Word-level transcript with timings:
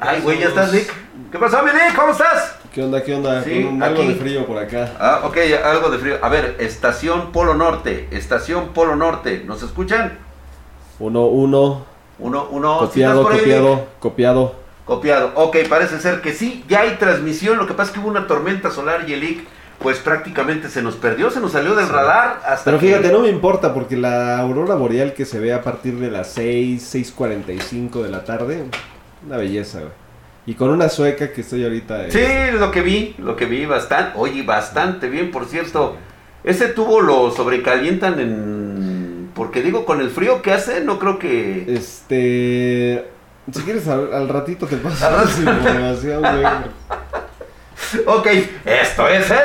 Ay, 0.00 0.20
güey, 0.22 0.38
¿ya 0.40 0.48
estás, 0.48 0.72
Nick? 0.72 0.90
¿Qué 1.30 1.38
pasó, 1.38 1.62
mi 1.62 1.70
Nick? 1.72 1.94
¿Cómo 1.94 2.12
estás? 2.12 2.56
¿Qué 2.72 2.82
onda, 2.82 3.02
qué 3.02 3.14
onda? 3.14 3.42
Sí, 3.42 3.64
Con 3.64 3.82
algo 3.82 4.02
aquí. 4.02 4.08
de 4.12 4.14
frío 4.16 4.46
por 4.46 4.58
acá. 4.58 4.92
Ah, 4.98 5.20
ok, 5.24 5.36
algo 5.64 5.90
de 5.90 5.98
frío. 5.98 6.16
A 6.22 6.28
ver, 6.28 6.56
estación 6.58 7.32
Polo 7.32 7.54
Norte, 7.54 8.08
estación 8.10 8.68
Polo 8.68 8.96
Norte. 8.96 9.42
¿Nos 9.46 9.62
escuchan? 9.62 10.18
Uno, 10.98 11.26
uno, 11.26 11.84
Uno, 12.18 12.48
uno. 12.50 12.80
¿sí 12.80 12.86
copiado, 12.86 13.28
ahí, 13.28 13.38
copiado, 13.40 13.74
Nick? 13.76 13.84
copiado. 13.98 14.54
Copiado. 14.86 15.32
Ok, 15.34 15.56
parece 15.68 16.00
ser 16.00 16.20
que 16.22 16.32
sí, 16.32 16.64
ya 16.68 16.80
hay 16.82 16.92
transmisión. 16.96 17.58
Lo 17.58 17.66
que 17.66 17.74
pasa 17.74 17.90
es 17.90 17.94
que 17.94 18.00
hubo 18.00 18.08
una 18.08 18.26
tormenta 18.26 18.70
solar 18.70 19.04
y 19.08 19.12
el 19.14 19.24
IC, 19.24 19.46
pues 19.80 19.98
prácticamente 19.98 20.70
se 20.70 20.80
nos 20.80 20.94
perdió, 20.96 21.30
se 21.30 21.40
nos 21.40 21.52
salió 21.52 21.74
del 21.74 21.88
radar 21.88 22.40
hasta 22.46 22.64
Pero 22.64 22.78
que- 22.78 22.86
fíjate, 22.86 23.12
no 23.12 23.18
me 23.20 23.28
importa 23.28 23.74
porque 23.74 23.96
la 23.96 24.38
aurora 24.38 24.74
boreal 24.76 25.12
que 25.12 25.24
se 25.26 25.40
ve 25.40 25.52
a 25.52 25.62
partir 25.62 25.96
de 25.98 26.10
las 26.10 26.28
6, 26.32 26.82
6.45 26.94 28.02
de 28.02 28.08
la 28.10 28.24
tarde, 28.24 28.64
una 29.26 29.36
belleza, 29.36 29.80
güey. 29.80 29.92
Y 30.46 30.54
con 30.54 30.70
una 30.70 30.88
sueca 30.88 31.32
que 31.32 31.40
estoy 31.40 31.64
ahorita... 31.64 32.06
eh, 32.06 32.10
Sí, 32.10 32.56
lo 32.58 32.70
que 32.70 32.80
vi, 32.80 33.16
lo 33.18 33.34
que 33.34 33.46
vi 33.46 33.66
bastante, 33.66 34.12
oye, 34.16 34.42
bastante 34.44 35.08
bien, 35.08 35.30
por 35.32 35.46
cierto. 35.46 35.96
Ese 36.44 36.68
tubo 36.68 37.00
lo 37.00 37.32
sobrecalientan 37.32 38.20
en... 38.20 39.30
Porque 39.34 39.60
digo, 39.62 39.84
con 39.84 40.00
el 40.00 40.10
frío 40.10 40.40
que 40.42 40.52
hace, 40.52 40.82
no 40.82 40.98
creo 41.00 41.18
que... 41.18 41.64
Este... 41.74 43.10
Si 43.52 43.62
quieres 43.62 43.86
al, 43.88 44.12
al 44.12 44.28
ratito 44.28 44.66
te 44.66 44.76
paso 44.76 45.06
esa 45.24 45.40
información, 45.40 46.20
güey. 46.20 46.44
Ok, 48.06 48.26
esto 48.64 49.08
es 49.08 49.30
el 49.30 49.36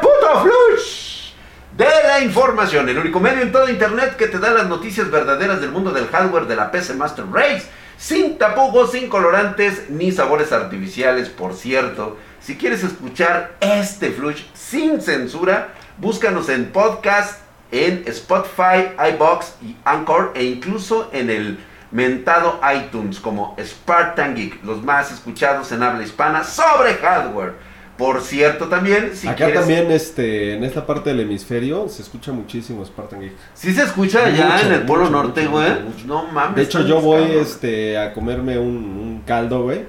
puto 0.00 0.42
flush 0.42 1.32
de 1.76 1.86
la 2.06 2.20
información, 2.20 2.88
el 2.88 2.98
único 2.98 3.20
medio 3.20 3.42
en 3.42 3.52
todo 3.52 3.68
internet 3.68 4.16
que 4.16 4.28
te 4.28 4.38
da 4.38 4.50
las 4.52 4.66
noticias 4.68 5.10
verdaderas 5.10 5.60
del 5.60 5.70
mundo 5.72 5.90
del 5.92 6.06
hardware 6.08 6.46
de 6.46 6.56
la 6.56 6.70
PC 6.70 6.94
Master 6.94 7.24
Race, 7.30 7.64
sin 8.00 8.38
tapujos, 8.38 8.92
sin 8.92 9.10
colorantes 9.10 9.90
ni 9.90 10.10
sabores 10.10 10.52
artificiales, 10.52 11.28
por 11.28 11.52
cierto. 11.52 12.16
Si 12.40 12.56
quieres 12.56 12.82
escuchar 12.82 13.56
este 13.60 14.10
flush 14.10 14.42
sin 14.54 15.02
censura, 15.02 15.74
búscanos 15.98 16.48
en 16.48 16.72
podcast, 16.72 17.42
en 17.70 18.02
Spotify, 18.06 18.92
iBox 19.14 19.54
y 19.62 19.76
Anchor 19.84 20.32
e 20.34 20.44
incluso 20.44 21.10
en 21.12 21.28
el 21.28 21.60
mentado 21.90 22.58
iTunes 22.74 23.20
como 23.20 23.54
Spartan 23.62 24.34
Geek, 24.34 24.64
los 24.64 24.82
más 24.82 25.12
escuchados 25.12 25.70
en 25.70 25.82
habla 25.82 26.02
hispana 26.02 26.42
sobre 26.42 26.94
hardware. 26.94 27.52
Por 28.00 28.22
cierto, 28.22 28.66
también, 28.66 29.10
si 29.14 29.28
Acá 29.28 29.44
quieres... 29.44 29.60
también, 29.60 29.90
este, 29.90 30.54
en 30.54 30.64
esta 30.64 30.86
parte 30.86 31.10
del 31.10 31.20
hemisferio 31.20 31.86
se 31.88 32.00
escucha 32.00 32.32
muchísimo 32.32 32.84
Spartan 32.84 33.20
Geek. 33.20 33.34
Si 33.52 33.74
se 33.74 33.82
escucha 33.82 34.24
allá 34.24 34.62
en 34.62 34.72
el 34.72 34.82
Polo 34.86 35.04
mucho, 35.04 35.12
Norte, 35.12 35.46
güey. 35.46 35.70
No 36.06 36.24
mames. 36.24 36.56
De 36.56 36.62
hecho, 36.62 36.80
yo 36.86 37.02
voy 37.02 37.24
este, 37.32 37.98
a 37.98 38.14
comerme 38.14 38.58
un, 38.58 38.74
un 38.74 39.22
caldo, 39.26 39.64
güey. 39.64 39.84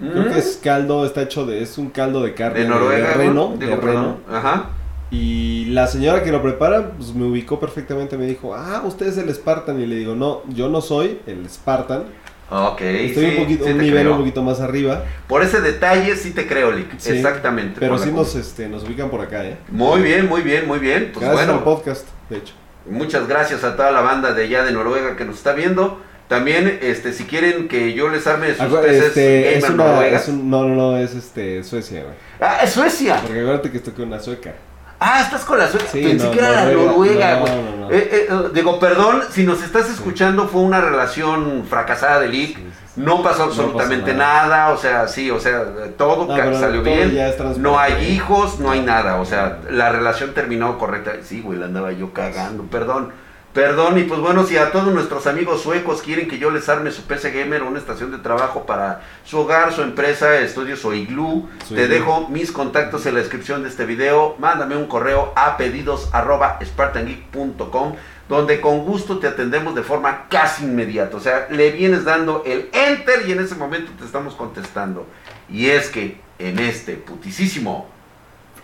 Creo 0.00 0.32
que 0.32 0.38
es 0.38 0.58
caldo, 0.62 1.04
está 1.04 1.20
hecho 1.20 1.44
de, 1.44 1.62
es 1.62 1.76
un 1.76 1.90
caldo 1.90 2.22
de 2.22 2.32
carne 2.32 2.60
de 2.60 2.68
Noruega, 2.68 3.08
de 3.08 3.14
reno, 3.14 3.54
Digo, 3.58 3.76
de 3.76 3.82
reno. 3.82 4.16
Ajá. 4.32 4.70
Y 5.10 5.66
la 5.66 5.88
señora 5.88 6.22
que 6.22 6.30
lo 6.30 6.40
prepara, 6.40 6.92
pues 6.92 7.12
me 7.14 7.26
ubicó 7.26 7.58
perfectamente, 7.58 8.16
me 8.16 8.26
dijo, 8.26 8.54
ah, 8.54 8.82
usted 8.86 9.08
es 9.08 9.18
el 9.18 9.28
Spartan. 9.34 9.80
Y 9.80 9.86
le 9.86 9.96
digo, 9.96 10.14
no, 10.14 10.42
yo 10.48 10.68
no 10.68 10.80
soy 10.80 11.20
el 11.26 11.50
Spartan. 11.50 12.04
Ok. 12.50 12.80
Estoy 12.80 13.24
sí, 13.30 13.36
un 13.36 13.42
poquito, 13.44 13.64
sí 13.64 13.70
un 13.70 13.78
nivel 13.78 14.00
creo. 14.02 14.12
un 14.12 14.18
poquito 14.18 14.42
más 14.42 14.60
arriba. 14.60 15.04
Por 15.28 15.42
ese 15.42 15.60
detalle 15.60 16.16
sí 16.16 16.32
te 16.32 16.46
creo, 16.46 16.72
Lick. 16.72 16.98
Sí, 16.98 17.12
Exactamente. 17.12 17.76
Pero 17.78 17.96
sí 17.98 18.10
nos, 18.10 18.34
este, 18.34 18.68
nos 18.68 18.82
ubican 18.84 19.08
por 19.08 19.20
acá, 19.20 19.44
¿eh? 19.44 19.56
Muy 19.68 20.02
bien, 20.02 20.28
muy 20.28 20.42
bien, 20.42 20.66
muy 20.66 20.78
bien. 20.80 21.10
Pues 21.14 21.24
Gracias 21.24 21.48
al 21.48 21.54
bueno, 21.54 21.64
podcast, 21.64 22.06
de 22.28 22.38
hecho. 22.38 22.54
muchas 22.86 23.28
gracias 23.28 23.62
a 23.64 23.76
toda 23.76 23.92
la 23.92 24.00
banda 24.00 24.32
de 24.32 24.44
allá 24.44 24.64
de 24.64 24.72
Noruega 24.72 25.16
que 25.16 25.24
nos 25.24 25.36
está 25.36 25.52
viendo. 25.52 26.00
También, 26.28 26.78
este, 26.82 27.12
si 27.12 27.24
quieren 27.24 27.66
que 27.66 27.92
yo 27.92 28.08
les 28.08 28.24
arme 28.28 28.54
sus 28.54 28.72
este, 28.84 29.58
es 29.58 29.68
una, 29.68 30.06
es 30.06 30.28
un- 30.28 30.48
no, 30.48 30.62
no, 30.68 30.74
no, 30.92 30.96
es 30.96 31.12
este, 31.14 31.64
Suecia, 31.64 32.02
güey. 32.04 32.14
Ah, 32.40 32.60
es 32.62 32.70
Suecia. 32.70 33.16
Porque 33.20 33.40
acuérdate 33.40 33.70
que 33.72 33.78
estoy 33.78 33.92
con 33.94 34.06
una 34.06 34.20
sueca. 34.20 34.54
Ah, 35.00 35.22
estás 35.22 35.44
con 35.46 35.58
la 35.58 35.66
Suecia. 35.66 35.88
Sí, 35.90 36.02
Pensé 36.02 36.26
no, 36.26 36.30
que 36.32 36.38
era 36.38 36.50
la 36.50 36.64
Noruega. 36.66 36.92
Noruega, 36.92 37.34
No, 37.34 37.40
güey. 37.40 37.52
no. 37.78 37.90
Eh, 37.90 38.08
eh, 38.12 38.26
eh, 38.30 38.48
digo, 38.52 38.78
perdón, 38.78 39.22
si 39.30 39.44
nos 39.44 39.62
estás 39.62 39.88
escuchando, 39.88 40.46
fue 40.46 40.60
una 40.60 40.80
relación 40.80 41.64
fracasada 41.68 42.20
de 42.20 42.28
Lick. 42.28 42.58
No 42.96 43.22
pasó 43.22 43.44
absolutamente 43.44 44.12
nada. 44.12 44.46
nada. 44.48 44.68
o 44.72 44.76
sea, 44.76 45.08
sí, 45.08 45.30
o 45.30 45.40
sea, 45.40 45.64
todo 45.96 46.26
salió 46.58 46.82
todo 46.82 46.92
bien. 46.92 47.16
No 47.58 47.78
hay 47.78 48.12
hijos, 48.12 48.58
no 48.60 48.70
hay 48.70 48.80
nada, 48.82 49.20
o 49.20 49.24
sea, 49.24 49.60
la 49.70 49.90
relación 49.90 50.34
terminó 50.34 50.76
correcta. 50.76 51.12
Sí, 51.22 51.40
güey, 51.40 51.58
la 51.58 51.66
andaba 51.66 51.92
yo 51.92 52.12
cagando, 52.12 52.64
perdón. 52.64 53.12
Perdón, 53.52 53.98
y 53.98 54.04
pues 54.04 54.20
bueno, 54.20 54.44
si 54.44 54.56
a 54.56 54.70
todos 54.70 54.94
nuestros 54.94 55.26
amigos 55.26 55.62
suecos 55.62 56.02
quieren 56.02 56.28
que 56.28 56.38
yo 56.38 56.52
les 56.52 56.68
arme 56.68 56.92
su 56.92 57.02
PC 57.02 57.32
Gamer 57.32 57.62
o 57.62 57.66
una 57.68 57.80
estación 57.80 58.12
de 58.12 58.18
trabajo 58.18 58.64
para 58.64 59.02
su 59.24 59.40
hogar, 59.40 59.72
su 59.72 59.82
empresa, 59.82 60.38
estudios 60.38 60.84
o 60.84 60.94
iglú, 60.94 61.48
te 61.68 61.74
iglú. 61.74 61.88
dejo 61.88 62.28
mis 62.28 62.52
contactos 62.52 63.06
en 63.06 63.14
la 63.14 63.20
descripción 63.20 63.64
de 63.64 63.68
este 63.68 63.86
video. 63.86 64.36
Mándame 64.38 64.76
un 64.76 64.86
correo 64.86 65.32
a 65.34 65.56
pedidos 65.56 66.10
arroba 66.12 66.60
spartangeek.com 66.62 67.96
donde 68.28 68.60
con 68.60 68.84
gusto 68.84 69.18
te 69.18 69.26
atendemos 69.26 69.74
de 69.74 69.82
forma 69.82 70.28
casi 70.28 70.62
inmediata. 70.62 71.16
O 71.16 71.20
sea, 71.20 71.48
le 71.50 71.72
vienes 71.72 72.04
dando 72.04 72.44
el 72.46 72.70
enter 72.72 73.28
y 73.28 73.32
en 73.32 73.40
ese 73.40 73.56
momento 73.56 73.90
te 73.98 74.04
estamos 74.04 74.36
contestando. 74.36 75.04
Y 75.48 75.66
es 75.66 75.88
que 75.88 76.20
en 76.38 76.60
este 76.60 76.94
putisísimo 76.94 77.88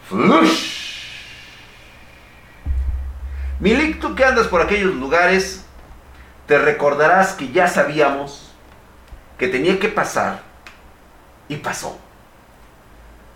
flush. 0.09 0.86
Milik, 3.61 4.01
tú 4.01 4.15
que 4.15 4.25
andas 4.25 4.49
por 4.49 4.61
aquellos 4.61 4.95
lugares, 4.95 5.65
te 6.47 6.59
recordarás 6.59 7.33
que 7.33 7.51
ya 7.53 7.69
sabíamos 7.69 8.53
que 9.39 9.49
tenía 9.49 9.79
que 9.79 9.89
pasar 9.89 10.43
y 11.49 11.57
pasó. 11.57 11.99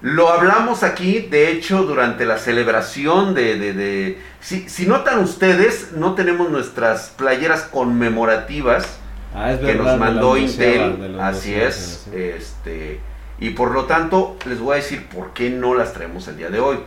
Lo 0.03 0.30
hablamos 0.30 0.82
aquí, 0.82 1.20
de 1.20 1.50
hecho, 1.50 1.82
durante 1.82 2.25
la 2.25 2.38
celebración 2.38 3.34
de... 3.34 3.59
de- 3.59 3.72
de- 3.75 4.22
Si, 4.41 4.66
si 4.69 4.86
notan 4.86 5.19
ustedes, 5.19 5.92
no 5.92 6.14
tenemos 6.14 6.50
nuestras 6.50 7.10
playeras 7.10 7.62
conmemorativas 7.62 8.97
Ah, 9.34 9.53
es 9.53 9.60
que 9.60 9.75
nos 9.76 9.86
mandó 9.98 10.36
Intel, 10.36 11.20
así 11.20 11.54
es, 11.54 12.09
este, 12.12 13.00
y 13.38 13.50
por 13.50 13.70
lo 13.70 13.84
tanto 13.84 14.36
les 14.44 14.59
voy 14.59 14.72
a 14.72 14.76
decir 14.76 15.06
por 15.09 15.32
qué 15.34 15.50
no 15.50 15.75
las 15.76 15.92
traemos 15.92 16.26
el 16.26 16.36
día 16.36 16.48
de 16.50 16.59
hoy. 16.59 16.78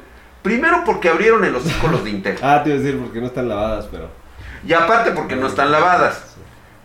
Primero 0.43 0.83
porque 0.85 1.09
abrieron 1.09 1.43
el 1.45 1.55
hocico 1.55 1.87
los 1.87 2.03
de 2.03 2.11
Intel, 2.11 2.37
Ah, 2.41 2.61
te 2.63 2.69
iba 2.69 2.77
a 2.77 2.81
decir 2.81 2.99
porque 2.99 3.19
no 3.19 3.27
están 3.27 3.47
lavadas, 3.49 3.87
pero... 3.89 4.09
y 4.67 4.73
aparte 4.73 5.11
porque 5.11 5.35
no 5.35 5.47
están 5.47 5.71
lavadas. 5.71 6.35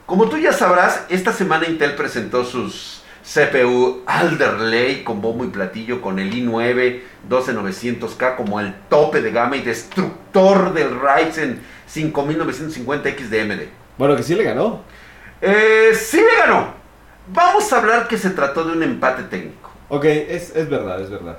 Como 0.06 0.28
tú 0.28 0.38
ya 0.38 0.52
sabrás, 0.52 1.04
esta 1.10 1.32
semana 1.32 1.66
Intel 1.66 1.94
presentó 1.94 2.44
sus 2.44 3.02
CPU 3.22 4.04
Alder 4.06 4.60
Lake 4.60 5.04
con 5.04 5.20
bombo 5.20 5.44
y 5.44 5.48
platillo 5.48 6.00
con 6.00 6.18
el 6.18 6.32
i9 6.32 7.02
12900K 7.28 8.36
como 8.36 8.58
el 8.60 8.74
tope 8.88 9.20
de 9.20 9.30
gama 9.32 9.56
y 9.56 9.62
destructor 9.62 10.72
del 10.72 10.98
Ryzen 10.98 11.60
5950X 11.92 13.28
de 13.28 13.40
AMD. 13.42 13.60
Bueno, 13.98 14.16
que 14.16 14.22
sí 14.22 14.34
le 14.34 14.44
ganó. 14.44 14.82
Eh, 15.42 15.90
sí 15.94 16.18
le 16.18 16.38
ganó. 16.38 16.72
Vamos 17.26 17.70
a 17.72 17.78
hablar 17.78 18.08
que 18.08 18.16
se 18.16 18.30
trató 18.30 18.64
de 18.64 18.72
un 18.72 18.82
empate 18.82 19.24
técnico. 19.24 19.70
Ok, 19.88 20.04
es, 20.04 20.54
es 20.56 20.70
verdad, 20.70 21.00
es 21.02 21.10
verdad. 21.10 21.38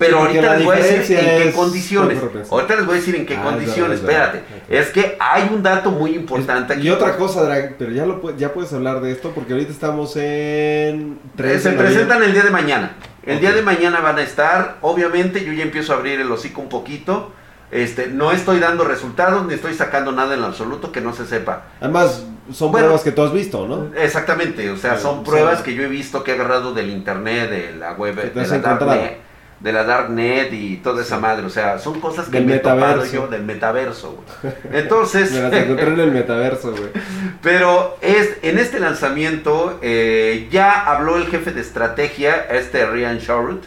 Pero 0.00 0.18
ahorita 0.18 0.56
les 0.56 0.64
voy 0.64 0.76
a 0.76 0.80
decir 0.82 1.18
en 1.18 1.24
qué 1.26 1.48
es 1.50 1.54
condiciones. 1.54 2.18
Ahorita 2.50 2.74
les 2.76 2.86
voy 2.86 2.94
a 2.94 2.98
decir 2.98 3.14
en 3.16 3.26
qué 3.26 3.34
Ah, 3.36 3.40
es 3.40 3.44
condiciones. 3.44 4.02
verdad, 4.02 4.26
es 4.26 4.32
verdad. 4.32 4.44
Espérate. 4.56 4.78
Es 4.80 4.88
que 4.88 5.16
hay 5.20 5.50
un 5.52 5.62
dato 5.62 5.90
muy 5.90 6.14
importante 6.14 6.72
aquí. 6.72 6.88
Y 6.88 6.90
otra 6.90 7.16
cosa, 7.16 7.42
Drag, 7.44 7.76
pero 7.78 7.92
ya, 7.92 8.06
lo, 8.06 8.36
ya 8.36 8.52
puedes 8.54 8.72
hablar 8.72 9.00
de 9.02 9.12
esto 9.12 9.30
porque 9.34 9.52
ahorita 9.52 9.70
estamos 9.70 10.16
en... 10.16 10.22
Eh, 10.22 11.16
3 11.36 11.62
se 11.62 11.70
presentan 11.72 12.22
el 12.22 12.32
día 12.32 12.42
de 12.42 12.50
mañana. 12.50 12.92
El 13.24 13.40
día 13.40 13.52
de 13.52 13.60
mañana 13.62 14.00
van 14.00 14.16
a 14.18 14.22
estar. 14.22 14.78
Obviamente, 14.80 15.44
yo 15.44 15.52
ya 15.52 15.62
empiezo 15.64 15.92
a 15.92 15.96
abrir 15.96 16.18
el 16.20 16.32
hocico 16.32 16.62
un 16.62 16.70
poquito. 16.70 17.32
Este, 17.70 18.08
no 18.08 18.32
estoy 18.32 18.58
dando 18.58 18.84
resultados 18.84 19.46
ni 19.46 19.54
estoy 19.54 19.74
sacando 19.74 20.10
nada 20.12 20.34
en 20.34 20.42
absoluto 20.42 20.90
que 20.90 21.00
no 21.02 21.12
se 21.12 21.26
sepa. 21.26 21.64
Además, 21.80 22.24
son 22.52 22.72
Bueno. 22.72 22.86
pruebas 22.86 23.04
que 23.04 23.12
tú 23.12 23.22
has 23.22 23.32
visto, 23.32 23.68
¿no? 23.68 23.90
Exactamente, 23.96 24.70
o 24.70 24.76
sea, 24.76 24.96
Sí, 24.96 25.02
son 25.02 25.18
sí. 25.18 25.24
pruebas 25.30 25.62
que 25.62 25.74
yo 25.74 25.82
he 25.84 25.86
visto 25.88 26.24
que 26.24 26.32
he 26.32 26.34
agarrado 26.34 26.72
del 26.74 26.88
internet, 26.90 27.48
de 27.50 27.76
la 27.78 27.92
web, 27.92 28.16
de 28.16 28.40
has 28.40 28.48
la, 28.50 28.56
encontrado. 28.56 28.86
darknet, 28.86 29.18
de 29.60 29.72
la 29.72 29.84
darknet 29.84 30.52
y 30.52 30.78
toda 30.78 31.02
esa 31.02 31.18
madre, 31.18 31.44
o 31.44 31.50
sea, 31.50 31.78
son 31.78 32.00
cosas 32.00 32.26
que 32.26 32.38
Del 32.38 32.46
me 32.46 32.56
he 32.56 32.58
topado 32.60 33.04
yo 33.04 33.28
del 33.28 33.42
metaverso. 33.42 34.12
güey. 34.42 34.54
Entonces, 34.72 35.32
Me 35.32 35.42
las 35.42 35.52
encontré 35.52 35.88
en 35.88 36.00
el 36.00 36.12
metaverso, 36.12 36.70
güey. 36.72 36.90
pero 37.42 37.98
es, 38.00 38.38
en 38.42 38.58
este 38.58 38.80
lanzamiento 38.80 39.78
eh, 39.82 40.48
ya 40.50 40.86
habló 40.86 41.16
el 41.18 41.26
jefe 41.26 41.52
de 41.52 41.60
estrategia, 41.60 42.34
este 42.50 42.86
Ryan 42.86 43.18
Sharut, 43.18 43.64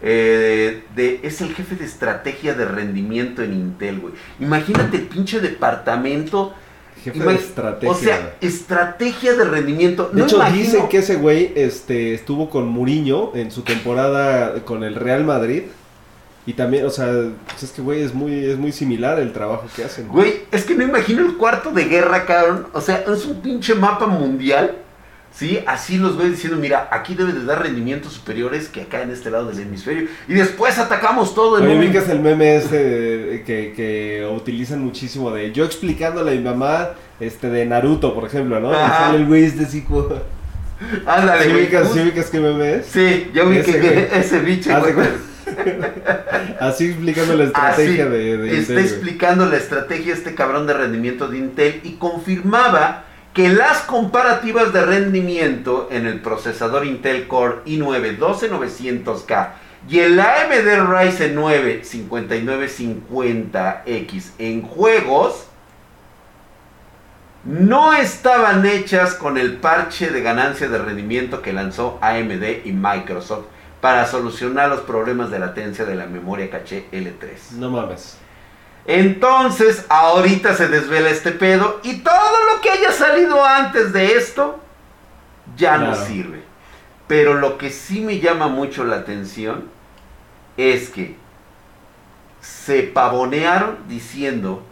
eh, 0.00 0.84
de, 0.94 1.20
es 1.22 1.40
el 1.40 1.54
jefe 1.54 1.76
de 1.76 1.84
estrategia 1.84 2.54
de 2.54 2.64
rendimiento 2.64 3.42
en 3.42 3.52
Intel, 3.52 4.00
güey. 4.00 4.14
Imagínate 4.40 4.96
el 4.96 5.04
pinche 5.04 5.40
departamento. 5.40 6.54
Jefe 7.04 7.18
de 7.24 7.34
estrategia. 7.34 7.90
O 7.90 7.94
sea, 7.94 8.36
estrategia 8.40 9.34
de 9.34 9.44
rendimiento. 9.44 10.10
De 10.12 10.20
No 10.20 10.26
hecho, 10.26 10.36
imagino- 10.36 10.62
dicen 10.62 10.88
que 10.88 10.98
ese 10.98 11.16
güey 11.16 11.52
este, 11.54 12.14
estuvo 12.14 12.50
con 12.50 12.68
Mourinho 12.68 13.32
en 13.34 13.50
su 13.50 13.62
temporada 13.62 14.54
con 14.64 14.82
el 14.84 14.94
Real 14.94 15.24
Madrid. 15.24 15.62
Y 16.46 16.52
también, 16.52 16.84
o 16.84 16.90
sea, 16.90 17.06
pues 17.46 17.62
es 17.62 17.70
que, 17.70 17.80
güey, 17.80 18.02
es 18.02 18.12
muy, 18.12 18.44
es 18.44 18.58
muy 18.58 18.70
similar 18.70 19.18
el 19.18 19.32
trabajo 19.32 19.64
que 19.74 19.82
hacen. 19.84 20.08
Güey, 20.08 20.42
es 20.52 20.64
que 20.64 20.74
no 20.74 20.82
imagino 20.84 21.24
el 21.24 21.36
cuarto 21.38 21.70
de 21.70 21.84
guerra, 21.84 22.26
cabrón. 22.26 22.66
O 22.74 22.82
sea, 22.82 23.02
es 23.10 23.24
un 23.24 23.40
pinche 23.40 23.74
mapa 23.74 24.06
mundial. 24.06 24.76
Sí, 25.36 25.58
así 25.66 25.98
los 25.98 26.16
voy 26.16 26.28
diciendo, 26.30 26.56
mira, 26.60 26.88
aquí 26.92 27.16
debe 27.16 27.32
de 27.32 27.44
dar 27.44 27.60
rendimientos 27.60 28.12
superiores 28.12 28.68
que 28.68 28.82
acá 28.82 29.02
en 29.02 29.10
este 29.10 29.30
lado 29.32 29.46
del 29.48 29.58
hemisferio. 29.60 30.06
Y 30.28 30.34
después 30.34 30.78
atacamos 30.78 31.34
todo 31.34 31.58
el 31.58 31.64
mundo. 31.64 31.98
es 31.98 32.08
el 32.08 32.20
meme 32.20 32.54
ese 32.56 32.76
de- 32.78 33.42
que, 33.44 33.72
que 33.74 34.28
utilizan 34.32 34.78
muchísimo 34.84 35.32
de 35.32 35.50
yo 35.50 35.64
explicándole 35.64 36.30
a 36.30 36.34
mi 36.36 36.40
mamá 36.40 36.90
este 37.18 37.50
de 37.50 37.66
Naruto, 37.66 38.14
por 38.14 38.24
ejemplo, 38.28 38.60
¿no? 38.60 38.72
Sale 38.72 39.18
el 39.18 39.26
güey 39.26 39.44
este 39.44 39.64
así 39.64 39.82
como... 39.82 40.08
Ándale, 41.06 41.44
¿Sí 41.46 41.52
ubicas, 41.54 41.92
sí 41.92 42.00
ubicas 42.00 42.30
qué 42.30 42.38
meme 42.40 42.74
es? 42.74 42.86
Sí, 42.86 43.30
yo 43.34 43.48
vi 43.48 43.56
Ese 43.58 43.80
que, 43.80 44.08
ese 44.18 44.40
de 44.40 44.92
güey. 44.92 45.08
Así 46.60 46.86
explicando 46.86 47.34
la 47.36 47.44
estrategia 47.44 48.04
Así, 48.04 48.12
de, 48.12 48.36
de 48.38 48.58
está 48.58 48.72
Intel, 48.72 48.74
güey. 48.74 48.86
explicando 48.86 49.46
la 49.46 49.56
estrategia 49.56 50.14
este 50.14 50.34
cabrón 50.34 50.66
de 50.66 50.74
rendimiento 50.74 51.28
de 51.28 51.38
Intel 51.38 51.80
y 51.84 51.92
confirmaba 51.92 53.04
que 53.34 53.48
las 53.48 53.82
comparativas 53.82 54.72
de 54.72 54.86
rendimiento 54.86 55.88
en 55.90 56.06
el 56.06 56.20
procesador 56.20 56.86
Intel 56.86 57.26
Core 57.26 57.56
i9 57.66 58.16
12900K 58.18 59.48
y 59.88 59.98
el 59.98 60.20
AMD 60.20 60.88
Ryzen 60.88 61.34
9 61.34 61.82
5950X 61.82 64.30
en 64.38 64.62
juegos 64.62 65.48
no 67.44 67.92
estaban 67.92 68.64
hechas 68.64 69.14
con 69.14 69.36
el 69.36 69.56
parche 69.56 70.10
de 70.10 70.22
ganancia 70.22 70.68
de 70.68 70.78
rendimiento 70.78 71.42
que 71.42 71.52
lanzó 71.52 71.98
AMD 72.00 72.64
y 72.64 72.72
Microsoft 72.72 73.46
para 73.82 74.06
solucionar 74.06 74.70
los 74.70 74.80
problemas 74.80 75.30
de 75.30 75.40
latencia 75.40 75.84
de 75.84 75.94
la 75.94 76.06
memoria 76.06 76.48
caché 76.48 76.86
L3. 76.90 77.50
No 77.58 77.68
mames. 77.68 78.16
Entonces, 78.86 79.86
ahorita 79.88 80.54
se 80.54 80.68
desvela 80.68 81.10
este 81.10 81.32
pedo 81.32 81.80
y 81.82 82.00
todo 82.00 82.54
lo 82.54 82.60
que 82.60 82.70
haya 82.70 82.92
salido 82.92 83.42
antes 83.44 83.92
de 83.92 84.16
esto 84.16 84.60
ya 85.56 85.78
no 85.78 85.94
sirve. 85.94 86.42
Pero 87.06 87.34
lo 87.34 87.58
que 87.58 87.70
sí 87.70 88.00
me 88.00 88.18
llama 88.18 88.48
mucho 88.48 88.84
la 88.84 88.96
atención 88.96 89.68
es 90.56 90.90
que 90.90 91.16
se 92.40 92.82
pavonearon 92.82 93.78
diciendo 93.88 94.62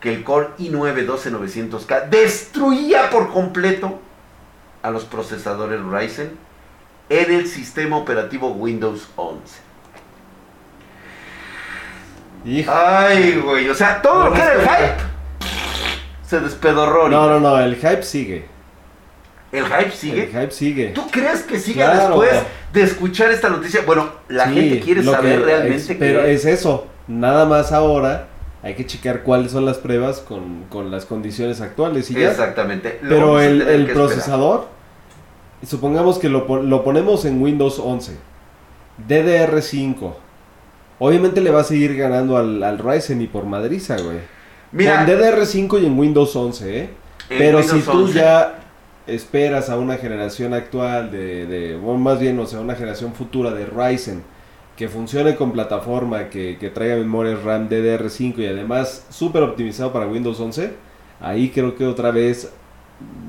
que 0.00 0.14
el 0.14 0.24
Core 0.24 0.50
i9 0.58 1.06
12900K 1.06 2.08
destruía 2.08 3.10
por 3.10 3.32
completo 3.32 3.98
a 4.82 4.90
los 4.90 5.04
procesadores 5.04 5.80
Ryzen 5.82 6.36
en 7.08 7.32
el 7.32 7.48
sistema 7.48 7.96
operativo 7.96 8.48
Windows 8.50 9.08
11. 9.16 9.67
Hijo. 12.48 12.72
Ay, 12.74 13.40
güey, 13.44 13.68
o 13.68 13.74
sea, 13.74 14.00
todo 14.00 14.24
lo 14.24 14.32
que 14.32 14.40
era 14.40 14.52
el 14.54 14.60
hype 14.60 15.02
se 16.26 16.40
despedorró. 16.40 17.08
No, 17.08 17.28
no, 17.28 17.40
no, 17.40 17.58
el 17.58 17.76
hype 17.76 18.02
sigue. 18.02 18.46
¿El 19.52 19.64
hype 19.64 19.84
El 19.86 19.92
sigue? 19.92 20.26
hype 20.26 20.50
sigue. 20.50 20.86
¿Tú 20.88 21.10
crees 21.10 21.42
que 21.42 21.58
siga 21.58 21.92
Claro. 21.92 22.20
después 22.20 22.42
de 22.72 22.82
escuchar 22.82 23.30
esta 23.30 23.48
noticia? 23.48 23.82
Bueno, 23.86 24.08
la 24.28 24.46
Sí, 24.48 24.54
gente 24.54 24.80
quiere 24.80 25.02
saber 25.02 25.38
que- 25.40 25.44
realmente 25.44 25.86
qué 25.88 25.94
Pero 25.94 26.22
es. 26.24 26.44
es 26.44 26.60
eso. 26.60 26.86
Nada 27.06 27.46
más 27.46 27.72
ahora 27.72 28.28
hay 28.62 28.74
que 28.74 28.84
checar 28.86 29.22
cuáles 29.22 29.52
son 29.52 29.64
las 29.64 29.78
pruebas 29.78 30.20
con, 30.20 30.64
con 30.70 30.90
las 30.90 31.06
condiciones 31.06 31.60
actuales 31.62 32.10
y 32.10 32.14
ya. 32.14 32.30
Exactamente. 32.30 32.98
Lo 33.02 33.08
Pero 33.08 33.40
el, 33.40 33.62
el 33.62 33.80
esperar. 33.82 33.94
procesador, 33.94 34.68
supongamos 35.66 36.18
que 36.18 36.28
lo, 36.28 36.62
lo 36.62 36.84
ponemos 36.84 37.24
en 37.24 37.40
Windows 37.42 37.78
11, 37.78 38.16
DDR5. 39.08 40.12
Obviamente 40.98 41.40
le 41.40 41.50
va 41.50 41.60
a 41.60 41.64
seguir 41.64 41.96
ganando 41.96 42.36
al, 42.36 42.62
al 42.62 42.78
Ryzen 42.78 43.20
y 43.22 43.26
por 43.26 43.44
madriza, 43.44 43.96
güey. 43.98 44.18
Mira, 44.72 45.04
Con 45.04 45.14
DDR5 45.14 45.82
y 45.82 45.86
en 45.86 45.98
Windows 45.98 46.34
11, 46.34 46.78
¿eh? 46.78 46.90
Pero 47.28 47.58
Windows 47.58 47.84
si 47.84 47.90
tú 47.90 48.04
11, 48.04 48.14
ya 48.14 48.58
esperas 49.06 49.70
a 49.70 49.78
una 49.78 49.96
generación 49.96 50.54
actual 50.54 51.10
de, 51.10 51.46
de 51.46 51.76
o 51.76 51.96
más 51.96 52.18
bien, 52.18 52.38
o 52.38 52.46
sea, 52.46 52.60
una 52.60 52.74
generación 52.74 53.14
futura 53.14 53.52
de 53.52 53.66
Ryzen 53.66 54.22
que 54.76 54.88
funcione 54.88 55.34
con 55.34 55.50
plataforma, 55.50 56.28
que, 56.28 56.56
que 56.58 56.70
traiga 56.70 56.94
memorias 56.96 57.42
RAM 57.42 57.68
DDR5 57.68 58.38
y 58.38 58.46
además 58.46 59.06
súper 59.10 59.42
optimizado 59.42 59.92
para 59.92 60.06
Windows 60.06 60.38
11, 60.38 60.72
ahí 61.20 61.50
creo 61.50 61.74
que 61.74 61.84
otra 61.84 62.12
vez 62.12 62.52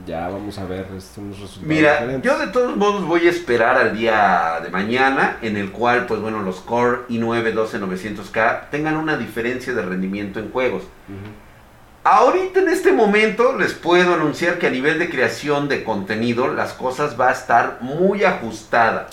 ya 0.06 0.28
vamos 0.28 0.58
a 0.58 0.66
ver 0.66 0.88
unos 0.90 1.40
resultados 1.40 1.60
Mira, 1.62 2.02
diferentes. 2.02 2.32
yo 2.32 2.40
de 2.40 2.48
todos 2.48 2.76
modos 2.76 3.06
voy 3.06 3.28
a 3.28 3.30
esperar 3.30 3.78
al 3.78 3.96
día 3.96 4.60
de 4.64 4.70
mañana 4.70 5.38
en 5.42 5.56
el 5.58 5.72
cual, 5.72 6.08
pues 6.08 6.20
bueno, 6.20 6.42
los 6.42 6.62
Core 6.62 7.02
i9 7.10 7.54
12900K 7.54 8.70
tengan 8.72 8.98
una 8.98 9.18
diferencia 9.18 9.74
de 9.74 9.82
rendimiento 9.84 10.40
en 10.40 10.52
juegos. 10.52 10.84
Ahorita 12.04 12.62
en 12.62 12.70
este 12.70 12.92
momento 12.92 13.56
les 13.56 13.74
puedo 13.74 14.16
anunciar 14.16 14.58
que 14.58 14.66
a 14.66 14.72
nivel 14.72 14.98
de 14.98 15.10
creación 15.10 15.68
de 15.68 15.84
contenido 15.84 16.48
las 16.48 16.74
cosas 16.74 17.20
va 17.20 17.30
a 17.30 17.34
estar 17.34 17.78
muy 17.82 18.24
ajustada. 18.24 19.10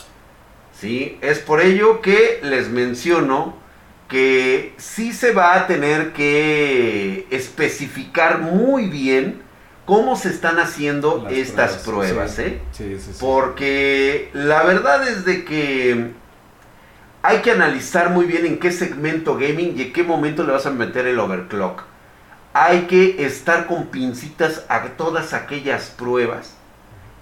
¿sí? 0.73 1.19
Es 1.20 1.41
por 1.41 1.61
ello 1.61 2.00
que 2.00 2.41
les 2.43 2.70
menciono 2.70 3.55
que 4.08 4.73
sí 4.79 5.12
se 5.12 5.32
va 5.32 5.55
a 5.56 5.67
tener 5.67 6.12
que 6.12 7.26
especificar 7.31 8.38
muy 8.38 8.87
bien 8.87 9.43
cómo 9.87 10.17
se 10.17 10.29
están 10.29 10.59
haciendo 10.59 11.23
Las 11.25 11.33
estas 11.33 11.77
pruebas, 11.79 12.11
pruebas, 12.12 12.35
sí. 12.35 12.43
¿eh? 12.43 12.61
Sí, 12.73 12.99
sí, 12.99 13.12
sí. 13.12 13.19
Porque 13.19 14.31
la 14.35 14.62
verdad 14.65 15.09
es 15.09 15.25
de 15.25 15.44
que 15.44 16.11
hay 17.23 17.38
que 17.38 17.50
analizar 17.50 18.11
muy 18.11 18.27
bien 18.27 18.44
en 18.44 18.59
qué 18.59 18.71
segmento 18.71 19.37
gaming 19.37 19.75
y 19.77 19.83
en 19.83 19.93
qué 19.93 20.03
momento 20.05 20.44
le 20.44 20.53
vas 20.53 20.67
a 20.67 20.71
meter 20.71 21.06
el 21.06 21.19
overclock. 21.19 21.83
Hay 22.53 22.83
que 22.83 23.25
estar 23.25 23.67
con 23.67 23.87
pincitas 23.87 24.65
a 24.69 24.83
todas 24.97 25.33
aquellas 25.33 25.91
pruebas 25.91 26.55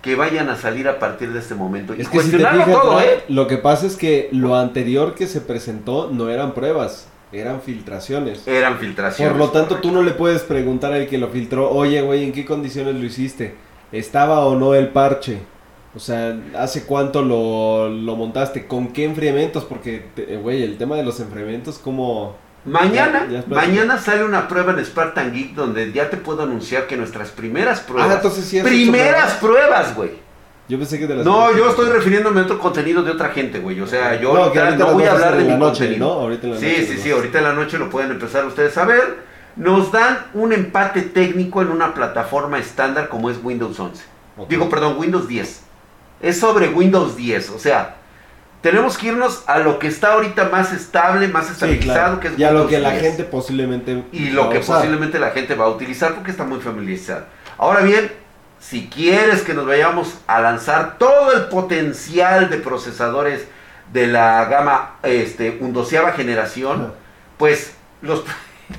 que 0.03 0.17
vayan 0.17 0.51
a 0.51 0.57
salir 0.57 0.87
a 0.89 0.99
partir 0.99 1.33
de 1.33 1.39
este 1.41 1.55
momento. 1.55 1.95
Y 1.95 2.03
Es 2.03 2.09
que 2.09 2.21
si 2.21 2.31
te 2.31 2.37
cuestionarlo 2.37 2.65
fijas, 2.67 2.83
todo, 2.83 3.01
¿eh? 3.01 3.25
lo 3.29 3.47
que 3.47 3.57
pasa 3.57 3.87
es 3.87 3.97
que 3.97 4.29
lo 4.33 4.57
anterior 4.57 5.15
que 5.15 5.27
se 5.27 5.41
presentó 5.41 6.11
no 6.13 6.29
eran 6.29 6.53
pruebas, 6.53 7.09
eran 7.41 7.61
filtraciones. 7.61 8.47
Eran 8.47 8.79
filtraciones. 8.79 9.33
Por 9.33 9.39
lo 9.41 9.51
tanto, 9.51 9.77
tú 9.77 9.91
no 9.93 10.03
le 10.03 10.13
puedes 10.13 10.43
preguntar 10.43 10.93
al 10.93 11.07
que 11.07 11.19
lo 11.19 11.29
filtró, 11.29 11.71
oye, 11.71 12.01
güey, 12.03 12.25
¿en 12.25 12.33
qué 12.33 12.45
condiciones 12.45 12.95
lo 12.95 13.05
hiciste? 13.05 13.55
¿Estaba 13.93 14.41
o 14.47 14.57
no 14.57 14.75
el 14.75 14.89
parche? 14.89 15.39
O 15.95 16.01
sea, 16.01 16.37
¿hace 16.59 16.85
cuánto 16.87 17.23
lo, 17.23 17.89
lo 17.89 18.17
montaste? 18.17 18.67
¿Con 18.67 18.89
qué 18.93 19.05
enfriamientos? 19.05 19.65
Porque, 19.65 20.07
eh, 20.17 20.39
güey, 20.43 20.63
el 20.65 20.77
tema 20.77 20.97
de 20.97 21.05
los 21.05 21.21
enfriamientos, 21.21 21.79
como... 21.79 22.37
Mañana, 22.65 23.27
Ya- 23.31 23.41
ya 23.41 23.45
mañana 23.47 23.99
sale 23.99 24.25
una 24.25 24.49
prueba 24.49 24.73
en 24.73 24.83
Spartan 24.85 25.33
Geek 25.35 25.55
donde 25.55 25.93
ya 25.93 26.09
te 26.09 26.17
puedo 26.17 26.43
anunciar 26.43 26.87
que 26.87 26.97
nuestras 26.97 27.29
primeras 27.29 27.81
pruebas. 27.81 28.11
Ah, 28.11 28.15
entonces 28.17 28.45
sí 28.47 28.59
has 28.59 28.65
primeras 28.65 29.35
pruebas, 29.35 29.95
güey. 29.95 30.11
Yo 30.69 30.79
pensé 30.79 30.99
que 30.99 31.07
de 31.07 31.17
las... 31.17 31.27
No, 31.27 31.55
yo 31.55 31.69
estoy 31.69 31.91
refiriéndome 31.91 32.41
a 32.41 32.45
otro 32.45 32.59
contenido 32.59 33.03
de 33.03 33.11
otra 33.11 33.29
gente, 33.31 33.59
güey. 33.59 33.81
O 33.81 33.87
sea, 33.87 34.19
yo 34.21 34.33
No, 34.33 34.45
ahorita 34.45 34.71
no 34.77 34.93
voy 34.93 35.05
a 35.05 35.13
hablar 35.13 35.37
de 35.37 35.45
mi 35.45 35.51
noche, 35.57 35.81
contenido. 35.85 36.07
¿no? 36.07 36.13
Ahorita 36.23 36.47
en 36.47 36.55
la 36.55 36.59
sí, 36.59 36.67
noche 36.67 36.87
sí, 36.87 36.99
sí, 37.03 37.11
ahorita 37.11 37.39
en 37.39 37.45
la 37.45 37.53
noche 37.53 37.79
lo 37.79 37.91
pueden 37.91 38.11
empezar 38.13 38.47
ustedes 38.47 38.77
a 38.79 38.85
ver. 38.87 39.19
Nos 39.57 39.93
dan 39.93 40.19
un 40.33 40.53
empate 40.53 41.03
técnico 41.03 41.61
en 41.63 41.69
una 41.71 41.93
plataforma 41.95 42.59
estándar 42.59 43.09
como 43.09 43.31
es 43.31 43.37
Windows 43.43 43.79
11. 43.79 44.03
Ok. 44.39 44.49
Digo, 44.49 44.69
perdón, 44.71 44.97
Windows 44.99 45.29
10. 45.29 45.61
Es 46.23 46.41
sobre 46.41 46.69
Windows 46.71 47.17
10, 47.17 47.51
o 47.51 47.59
sea, 47.59 47.97
tenemos 48.63 48.97
que 48.97 49.09
irnos 49.09 49.45
a 49.47 49.59
lo 49.59 49.79
que 49.79 49.89
está 49.89 50.15
ahorita 50.15 50.49
más 50.49 50.73
estable, 50.73 51.29
más 51.29 51.47
Sí, 51.47 51.53
estabilizado, 51.53 52.19
claro. 52.19 52.21
que 52.21 52.29
es 52.29 52.39
Y 52.39 52.45
a 52.45 52.51
lo 52.53 52.67
que 52.67 52.79
la 52.79 52.93
10 52.93 53.03
gente 53.03 53.25
posiblemente... 53.25 54.05
y 54.11 54.31
lo 54.31 54.49
que 54.49 54.59
usar. 54.59 54.77
posiblemente 54.79 55.19
la 55.19 55.31
gente 55.33 55.55
va 55.55 55.67
a 55.67 55.69
utilizar 55.69 56.15
porque 56.15 56.31
está 56.31 56.45
muy 56.45 56.61
familiarizada. 56.61 57.27
Ahora 57.59 57.81
bien, 57.83 58.11
si 58.67 58.89
quieres 58.89 59.43
que 59.43 59.53
nos 59.53 59.67
vayamos 59.67 60.15
a 60.27 60.41
lanzar 60.41 60.97
todo 60.97 61.33
el 61.33 61.45
potencial 61.49 62.49
de 62.49 62.57
procesadores 62.57 63.47
de 63.93 64.07
la 64.07 64.47
gama 64.47 64.97
este, 65.03 65.59
undoceava 65.61 66.13
generación, 66.13 66.95
pues 67.37 67.75
los... 68.01 68.25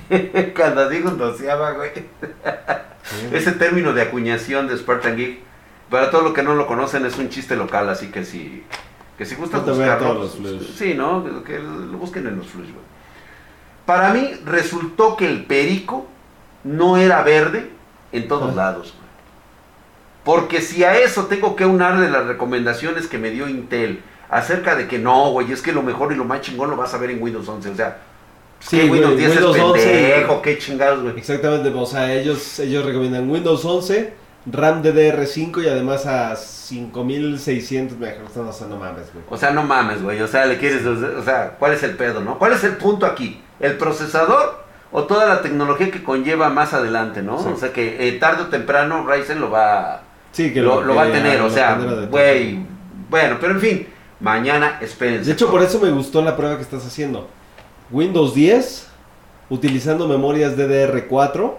Cuando 0.56 0.90
digo 0.90 1.10
undoceava, 1.10 1.72
güey, 1.74 1.92
Sí. 3.06 3.28
ese 3.34 3.52
término 3.52 3.94
de 3.94 4.02
acuñación 4.02 4.68
de 4.68 4.76
Spartan 4.76 5.16
Geek, 5.16 5.38
para 5.92 6.10
todos 6.10 6.24
los 6.24 6.34
que 6.34 6.42
no 6.42 6.56
lo 6.56 6.66
conocen, 6.66 7.06
es 7.06 7.16
un 7.20 7.30
chiste 7.30 7.56
local, 7.56 7.88
así 7.88 8.08
que 8.08 8.26
si, 8.26 8.64
que 9.16 9.26
si 9.26 9.36
gustan 9.36 9.64
buscarlo, 9.64 10.28
sí, 10.76 10.96
¿no? 10.96 11.44
Que 11.44 11.60
lo 11.60 12.00
busquen 12.00 12.26
en 12.26 12.38
los 12.40 12.48
flush, 12.48 12.66
güey. 12.72 12.84
Para 13.86 14.12
mí 14.12 14.32
resultó 14.46 15.16
que 15.16 15.30
el 15.30 15.46
perico 15.46 16.08
no 16.64 16.98
era 16.98 17.22
verde 17.22 17.70
en 18.12 18.28
todos 18.28 18.54
Ah. 18.54 18.56
lados. 18.56 18.96
Porque 20.26 20.60
si 20.60 20.84
a 20.84 20.98
eso 20.98 21.28
tengo 21.28 21.56
que 21.56 21.66
unarle 21.66 22.10
las 22.10 22.26
recomendaciones 22.26 23.08
que 23.08 23.18
me 23.18 23.30
dio 23.30 23.48
Intel 23.48 24.02
acerca 24.30 24.76
de 24.76 24.88
que 24.88 25.00
no, 25.00 25.32
güey, 25.32 25.52
es 25.54 25.62
que 25.62 25.72
lo 25.72 25.84
mejor 25.84 26.12
y 26.12 26.16
lo 26.16 26.26
más 26.26 26.42
chingón 26.42 26.70
lo 26.70 26.76
vas 26.76 26.94
a 26.94 26.98
ver 26.98 27.12
en 27.12 27.24
Windows 27.24 27.48
11, 27.48 27.70
o 27.70 27.76
sea, 27.76 27.98
Sí, 28.60 28.80
que 28.80 28.90
Windows 28.90 29.16
10 29.16 29.30
Windows 29.30 29.56
es 29.56 29.62
11, 29.62 29.84
pendejo, 29.84 30.42
qué 30.42 30.58
chingados, 30.58 31.04
güey. 31.04 31.18
Exactamente, 31.18 31.70
o 31.70 31.86
sea, 31.86 32.12
ellos, 32.12 32.60
ellos 32.60 32.84
recomiendan 32.84 33.30
Windows 33.30 33.64
11, 33.64 34.14
RAM 34.48 34.84
DDR5 34.84 35.64
y 35.64 35.68
además 35.68 36.06
a 36.06 36.36
5600 36.36 37.98
MHz. 37.98 38.38
O 38.38 38.52
sea, 38.54 38.68
no 38.68 38.78
mames, 38.78 39.14
güey. 39.14 39.26
O 39.30 39.38
sea, 39.38 39.52
no 39.52 39.64
mames, 39.64 40.02
güey. 40.02 40.22
O 40.22 40.28
sea, 40.28 40.46
le 40.46 40.58
quieres, 40.58 40.86
o 40.86 41.24
sea, 41.24 41.56
¿cuál 41.60 41.74
es 41.74 41.84
el 41.84 41.96
pedo, 41.96 42.22
no? 42.22 42.40
¿Cuál 42.40 42.54
es 42.54 42.64
el 42.64 42.78
punto 42.78 43.06
aquí? 43.06 43.42
¿El 43.60 43.78
procesador 43.78 44.64
o 44.92 45.04
toda 45.04 45.28
la 45.28 45.42
tecnología 45.42 45.92
que 45.92 46.04
conlleva 46.04 46.50
más 46.50 46.74
adelante, 46.74 47.22
no? 47.22 47.40
Sí. 47.40 47.50
O 47.54 47.58
sea, 47.58 47.72
que 47.72 48.08
eh, 48.08 48.14
tarde 48.14 48.44
o 48.44 48.48
temprano 48.48 49.06
Ryzen 49.08 49.42
lo 49.42 49.52
va, 49.52 50.04
Sí, 50.36 50.52
que 50.52 50.62
lo, 50.62 50.82
lo 50.82 50.96
va 50.96 51.04
a 51.04 51.12
tener, 51.14 51.40
o 51.40 51.50
sea, 51.50 51.80
güey. 52.12 52.60
Bueno, 53.10 53.38
pero 53.40 53.54
en 53.54 53.62
fin, 53.62 53.88
mañana 54.20 54.80
espérense. 54.82 55.28
De 55.28 55.32
hecho, 55.32 55.50
por 55.50 55.64
eso 55.64 55.80
me 55.80 55.90
gustó 55.92 56.22
la 56.22 56.36
prueba 56.36 56.58
que 56.58 56.62
estás 56.62 56.86
haciendo. 56.86 57.30
Windows 57.90 58.34
10, 58.34 58.90
utilizando 59.50 60.10
memorias 60.10 60.58
DDR4 60.58 61.54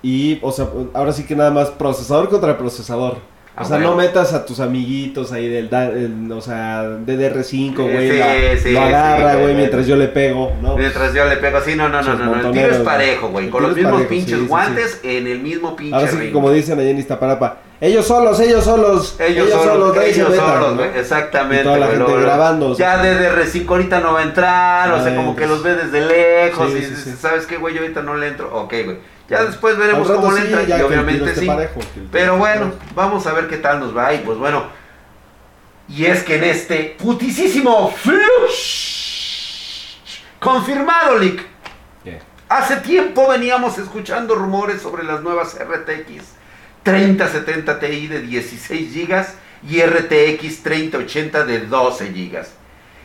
y, 0.00 0.38
o 0.40 0.52
sea, 0.52 0.68
ahora 0.94 1.12
sí 1.12 1.26
que 1.26 1.36
nada 1.36 1.50
más 1.50 1.68
procesador 1.68 2.30
contra 2.30 2.56
procesador. 2.56 3.18
O 3.56 3.64
sea, 3.64 3.76
bueno. 3.76 3.92
no 3.92 3.96
metas 3.98 4.32
a 4.34 4.44
tus 4.44 4.58
amiguitos 4.58 5.30
ahí 5.30 5.48
del, 5.48 5.68
el- 5.72 6.32
o 6.32 6.40
sea, 6.40 6.82
DDR5, 6.84 7.76
güey. 7.76 8.10
Sí, 8.10 8.18
la- 8.18 8.58
sí, 8.60 8.72
lo 8.72 8.80
agarra, 8.80 9.16
sí, 9.30 9.34
güey, 9.34 9.42
güey. 9.44 9.54
mientras 9.54 9.86
yo 9.86 9.94
le 9.96 10.08
pego, 10.08 10.52
¿no? 10.60 10.76
Mientras 10.76 11.14
yo 11.14 11.24
le 11.26 11.36
pego 11.36 11.58
así, 11.58 11.76
no, 11.76 11.88
no, 11.88 12.02
no, 12.02 12.14
no, 12.16 12.24
no, 12.36 12.46
el 12.48 12.52
tiro 12.52 12.66
es 12.72 12.78
parejo, 12.78 13.28
güey, 13.28 13.50
con 13.50 13.62
los 13.62 13.74
mismos 13.76 13.92
parejo, 13.92 14.08
pinches 14.10 14.34
sí, 14.34 14.40
sí, 14.40 14.46
guantes 14.48 15.00
en 15.04 15.26
el 15.28 15.38
mismo 15.38 15.76
pinche 15.76 15.94
Ahora 15.94 16.08
sí 16.08 16.16
que 16.16 16.22
ring. 16.24 16.32
como 16.32 16.50
dicen 16.50 16.80
allá 16.80 16.90
en 16.90 16.98
Iztapalapa, 16.98 17.58
ellos 17.80 18.06
solos, 18.06 18.40
ellos 18.40 18.64
solos, 18.64 19.16
Ellos, 19.20 19.50
solos, 19.50 19.94
nadie 19.94 20.12
se 20.14 20.20
ellos 20.20 20.30
meta", 20.30 20.52
solos, 20.54 20.70
¿no? 20.70 20.76
güey, 20.76 20.98
exactamente. 20.98 21.60
Y 21.60 21.64
toda 21.64 21.76
la 21.78 21.86
güey, 21.86 21.98
gente 21.98 22.10
luego, 22.12 22.26
grabando, 22.26 22.70
o 22.70 22.76
Ya 22.76 23.00
sea. 23.00 23.04
DDR5 23.04 23.68
ahorita 23.68 24.00
no 24.00 24.12
va 24.14 24.20
a 24.20 24.22
entrar, 24.24 24.92
o 24.94 25.02
sea, 25.04 25.14
como 25.14 25.36
que 25.36 25.42
pues. 25.46 25.50
los 25.50 25.62
ve 25.62 25.74
desde 25.76 26.00
lejos 26.06 26.72
Sí, 26.72 26.78
y 26.78 26.80
sí, 26.82 26.86
dices, 26.90 27.04
sí. 27.04 27.10
¿sabes 27.20 27.46
qué, 27.46 27.56
güey? 27.58 27.74
Yo 27.74 27.82
ahorita 27.82 28.02
no 28.02 28.16
le 28.16 28.26
entro. 28.28 28.50
Ok, 28.52 28.74
güey. 28.84 28.96
Ya 29.28 29.44
después 29.44 29.76
veremos 29.78 30.10
cómo 30.10 30.32
le 30.32 30.40
entra 30.42 30.78
y 30.78 30.82
obviamente 30.82 31.34
sí. 31.34 31.46
parejo, 31.46 31.80
Pero 32.12 32.36
bueno, 32.36 32.72
vamos 32.94 33.26
a 33.26 33.32
ver 33.32 33.48
qué 33.48 33.56
tal 33.56 33.80
nos 33.80 33.96
va 33.96 34.12
y 34.12 34.18
pues 34.18 34.38
bueno. 34.38 34.64
Y 35.88 36.04
es 36.06 36.22
que 36.22 36.36
en 36.36 36.44
este 36.44 36.96
putisísimo 36.98 37.90
flush 37.90 38.94
confirmado, 40.38 41.18
Lick. 41.18 41.54
Hace 42.48 42.76
tiempo 42.76 43.26
veníamos 43.28 43.78
escuchando 43.78 44.34
rumores 44.34 44.82
sobre 44.82 45.02
las 45.02 45.22
nuevas 45.22 45.58
RTX 45.58 46.22
3070 46.82 47.80
Ti 47.80 48.06
de 48.06 48.20
16 48.20 48.94
GB 48.94 49.24
y 49.68 49.82
RTX 49.82 50.62
3080 50.62 51.46
de 51.46 51.60
12 51.60 52.12
GB. 52.12 52.44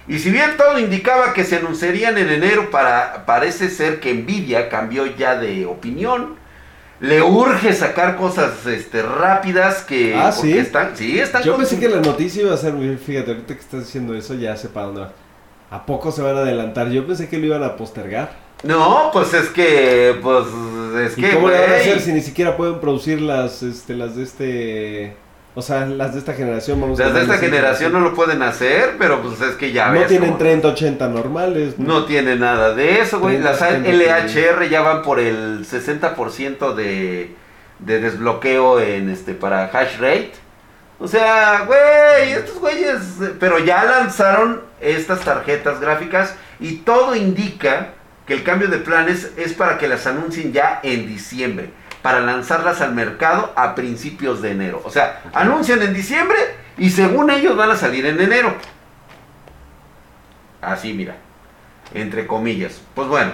Y 0.09 0.17
si 0.17 0.31
bien 0.31 0.57
todo 0.57 0.79
indicaba 0.79 1.33
que 1.33 1.43
se 1.43 1.57
anunciarían 1.57 2.17
en 2.17 2.29
enero, 2.29 2.71
para, 2.71 3.27
parece 3.27 3.69
ser 3.69 3.99
que 3.99 4.11
Nvidia 4.11 4.67
cambió 4.67 5.05
ya 5.05 5.35
de 5.35 5.67
opinión. 5.67 6.35
Le 6.99 7.21
urge 7.21 7.71
sacar 7.73 8.17
cosas 8.17 8.65
este, 8.65 9.03
rápidas 9.03 9.83
que 9.83 10.15
Ah, 10.15 10.33
están, 10.43 10.97
sí, 10.97 11.17
están 11.19 11.43
Yo 11.43 11.55
pensé 11.55 11.79
que 11.79 11.87
la 11.87 12.01
noticia 12.01 12.41
iba 12.41 12.53
a 12.53 12.57
ser, 12.57 12.73
fíjate, 12.97 13.31
ahorita 13.31 13.53
que 13.53 13.59
estás 13.59 13.85
diciendo 13.85 14.15
eso 14.15 14.33
ya 14.33 14.57
sé 14.57 14.67
para 14.67 14.87
dónde 14.87 15.01
va. 15.01 15.13
¿A 15.69 15.85
poco 15.85 16.11
se 16.11 16.23
van 16.23 16.35
a 16.35 16.39
adelantar? 16.39 16.89
Yo 16.89 17.05
pensé 17.05 17.29
que 17.29 17.37
lo 17.37 17.45
iban 17.45 17.63
a 17.63 17.77
postergar. 17.77 18.31
No, 18.63 19.11
pues 19.13 19.33
es 19.35 19.47
que, 19.49 20.17
pues 20.21 20.45
es 21.05 21.17
¿Y 21.17 21.21
que, 21.21 21.35
cómo 21.35 21.49
le 21.49 21.59
van 21.61 21.71
a 21.71 21.75
hacer 21.75 22.01
si 22.01 22.11
ni 22.11 22.21
siquiera 22.21 22.57
pueden 22.57 22.79
producir 22.79 23.21
las, 23.21 23.61
este, 23.63 23.93
las 23.93 24.15
de 24.15 24.23
este... 24.23 25.15
O 25.55 25.61
sea, 25.61 25.85
las 25.85 26.13
de 26.13 26.19
esta 26.19 26.33
generación, 26.33 26.79
vamos 26.79 26.99
Las 26.99 27.13
de 27.13 27.21
esta 27.21 27.37
generación 27.37 27.91
no 27.91 27.99
lo 27.99 28.13
pueden 28.13 28.41
hacer, 28.43 28.95
pero 28.99 29.21
pues 29.21 29.41
es 29.41 29.55
que 29.55 29.71
ya 29.71 29.87
No 29.89 29.99
ves. 29.99 30.07
tienen 30.07 30.29
cómo- 30.29 30.39
3080 30.39 31.07
normales. 31.09 31.77
No 31.79 32.05
tiene 32.05 32.35
nada 32.35 32.73
de 32.75 33.01
eso, 33.01 33.19
güey. 33.19 33.39
Las 33.39 33.57
30, 33.59 33.89
LHR 33.89 34.69
ya 34.69 34.81
van 34.81 35.01
por 35.01 35.19
el 35.19 35.65
60% 35.65 36.75
de, 36.75 37.33
de 37.79 37.99
desbloqueo 37.99 38.79
en 38.79 39.09
este 39.09 39.33
para 39.33 39.65
hash 39.65 39.97
rate. 39.99 40.31
O 40.99 41.07
sea, 41.07 41.63
güey, 41.65 42.33
estos 42.33 42.59
güeyes, 42.59 42.97
pero 43.39 43.57
ya 43.59 43.83
lanzaron 43.85 44.61
estas 44.81 45.21
tarjetas 45.21 45.79
gráficas 45.79 46.35
y 46.59 46.77
todo 46.77 47.15
indica 47.15 47.89
que 48.27 48.33
el 48.33 48.43
cambio 48.43 48.67
de 48.67 48.77
planes 48.77 49.31
es 49.37 49.53
para 49.53 49.77
que 49.77 49.87
las 49.87 50.05
anuncien 50.05 50.53
ya 50.53 50.79
en 50.83 51.07
diciembre, 51.07 51.71
para 52.01 52.21
lanzarlas 52.21 52.81
al 52.81 52.93
mercado 52.93 53.51
a 53.55 53.75
principios 53.75 54.41
de 54.41 54.51
enero. 54.51 54.81
O 54.85 54.89
sea, 54.89 55.21
anuncian 55.33 55.81
en 55.81 55.93
diciembre 55.93 56.37
y 56.77 56.89
según 56.89 57.29
ellos 57.29 57.55
van 57.57 57.71
a 57.71 57.75
salir 57.75 58.05
en 58.05 58.19
enero. 58.21 58.53
Así, 60.61 60.93
mira, 60.93 61.15
entre 61.93 62.27
comillas. 62.27 62.81
Pues 62.95 63.07
bueno, 63.07 63.31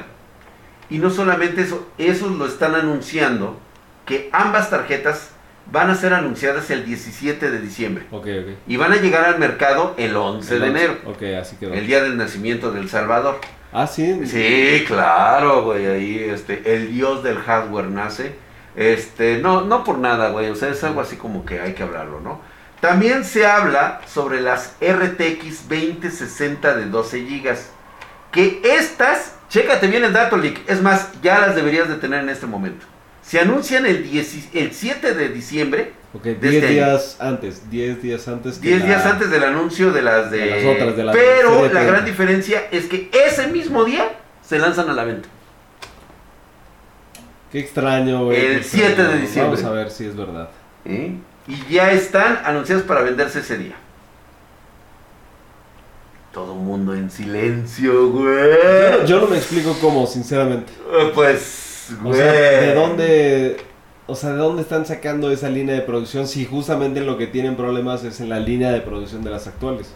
y 0.89 0.99
no 0.99 1.09
solamente 1.09 1.61
eso, 1.61 1.87
esos 1.97 2.31
lo 2.31 2.45
están 2.45 2.75
anunciando 2.75 3.59
que 4.05 4.29
ambas 4.31 4.69
tarjetas 4.69 5.31
van 5.71 5.89
a 5.89 5.95
ser 5.95 6.13
anunciadas 6.13 6.69
el 6.69 6.85
17 6.85 7.49
de 7.49 7.59
diciembre 7.59 8.05
y 8.67 8.77
van 8.77 8.91
a 8.93 8.97
llegar 8.97 9.25
al 9.25 9.39
mercado 9.39 9.95
el 9.97 10.15
11 10.15 10.59
de 10.59 10.67
enero, 10.67 10.97
Ok, 11.07 11.23
así 11.41 11.55
quedó. 11.55 11.73
el 11.73 11.87
día 11.87 12.03
del 12.03 12.17
nacimiento 12.17 12.71
del 12.71 12.87
Salvador. 12.87 13.39
Ah, 13.73 13.87
sí. 13.87 14.25
Sí, 14.27 14.83
claro, 14.87 15.63
güey, 15.63 15.87
ahí 15.87 16.19
este 16.29 16.61
el 16.75 16.93
dios 16.93 17.23
del 17.23 17.39
hardware 17.39 17.87
nace. 17.87 18.35
Este, 18.75 19.37
no 19.37 19.61
no 19.61 19.83
por 19.83 19.97
nada, 19.99 20.29
güey, 20.29 20.49
o 20.49 20.55
sea, 20.55 20.69
es 20.69 20.83
algo 20.83 21.01
así 21.01 21.15
como 21.15 21.45
que 21.45 21.59
hay 21.61 21.73
que 21.73 21.83
hablarlo, 21.83 22.19
¿no? 22.19 22.41
También 22.81 23.23
se 23.23 23.45
habla 23.47 24.01
sobre 24.05 24.41
las 24.41 24.73
RTX 24.81 25.67
2060 25.69 26.75
de 26.75 26.85
12 26.85 27.19
GB. 27.21 27.55
Que 28.31 28.61
estas, 28.63 29.35
chécate 29.49 29.87
bien 29.87 30.03
el 30.03 30.11
dato, 30.13 30.35
Lick. 30.37 30.59
Es 30.69 30.81
más, 30.81 31.09
ya 31.23 31.39
las 31.39 31.55
deberías 31.55 31.87
de 31.87 31.95
tener 31.95 32.19
en 32.21 32.29
este 32.29 32.45
momento. 32.47 32.85
Se 33.23 33.39
anuncian 33.39 33.85
el, 33.85 34.03
10 34.03 34.49
el 34.53 34.71
7 34.73 35.13
de 35.15 35.29
diciembre, 35.29 35.93
Ok, 36.13 36.23
de 36.25 36.35
10 36.35 36.53
este 36.53 36.67
año. 36.67 36.73
días 36.75 37.17
antes. 37.19 37.69
10 37.71 38.01
días 38.03 38.27
antes. 38.27 38.57
que 38.59 38.67
10 38.67 38.81
la- 38.81 38.85
días 38.87 39.05
antes 39.05 39.31
del 39.31 39.43
anuncio 39.45 39.91
de 39.91 40.01
las 40.01 40.29
de... 40.29 40.37
de 40.39 40.45
las 40.63 40.75
otras, 40.75 40.97
de 40.97 41.03
las 41.05 41.15
Pero 41.15 41.63
de 41.63 41.73
la 41.73 41.83
gran 41.83 42.05
diferencia 42.05 42.67
es 42.71 42.85
que 42.85 43.09
ese 43.25 43.47
mismo 43.47 43.83
día 43.85 44.09
se 44.45 44.59
lanzan 44.59 44.89
a 44.89 44.93
la 44.93 45.05
venta. 45.05 45.27
Qué 47.55 47.61
extraño, 47.61 48.25
güey. 48.25 48.37
El 48.37 48.51
qué 48.51 48.57
extraño. 48.57 48.85
7 48.87 49.03
de 49.07 49.17
diciembre. 49.21 49.55
Vamos 49.55 49.63
a 49.63 49.71
ver 49.73 49.89
si 49.89 50.03
es 50.05 50.13
verdad. 50.17 50.49
¿eh? 50.83 51.15
Y 51.47 51.73
ya 51.73 51.89
están 51.93 52.41
anunciadas 52.43 52.83
para 52.83 53.01
venderse 53.01 53.39
ese 53.39 53.57
día. 53.57 53.75
Todo 56.33 56.53
mundo 56.53 56.93
en 56.93 57.09
silencio, 57.09 58.09
güey. 58.09 59.05
yo 59.07 59.21
no 59.21 59.27
me 59.27 59.37
explico 59.37 59.73
cómo, 59.79 60.05
sinceramente. 60.05 60.73
Eh, 60.91 61.11
Pues, 61.15 61.93
O 62.01 62.09
güey. 62.09 62.19
sea, 62.19 62.31
¿de 62.33 62.73
dónde, 62.75 63.57
o 64.05 64.15
sea, 64.17 64.31
¿de 64.31 64.37
dónde 64.39 64.61
están 64.61 64.85
sacando 64.85 65.31
esa 65.31 65.47
línea 65.47 65.75
de 65.75 65.81
producción 65.81 66.27
si 66.27 66.43
justamente 66.45 66.99
lo 66.99 67.17
que 67.17 67.27
tienen 67.27 67.55
problemas 67.55 68.03
es 68.03 68.19
en 68.19 68.27
la 68.27 68.41
línea 68.41 68.73
de 68.73 68.81
producción 68.81 69.23
de 69.23 69.29
las 69.29 69.47
actuales? 69.47 69.93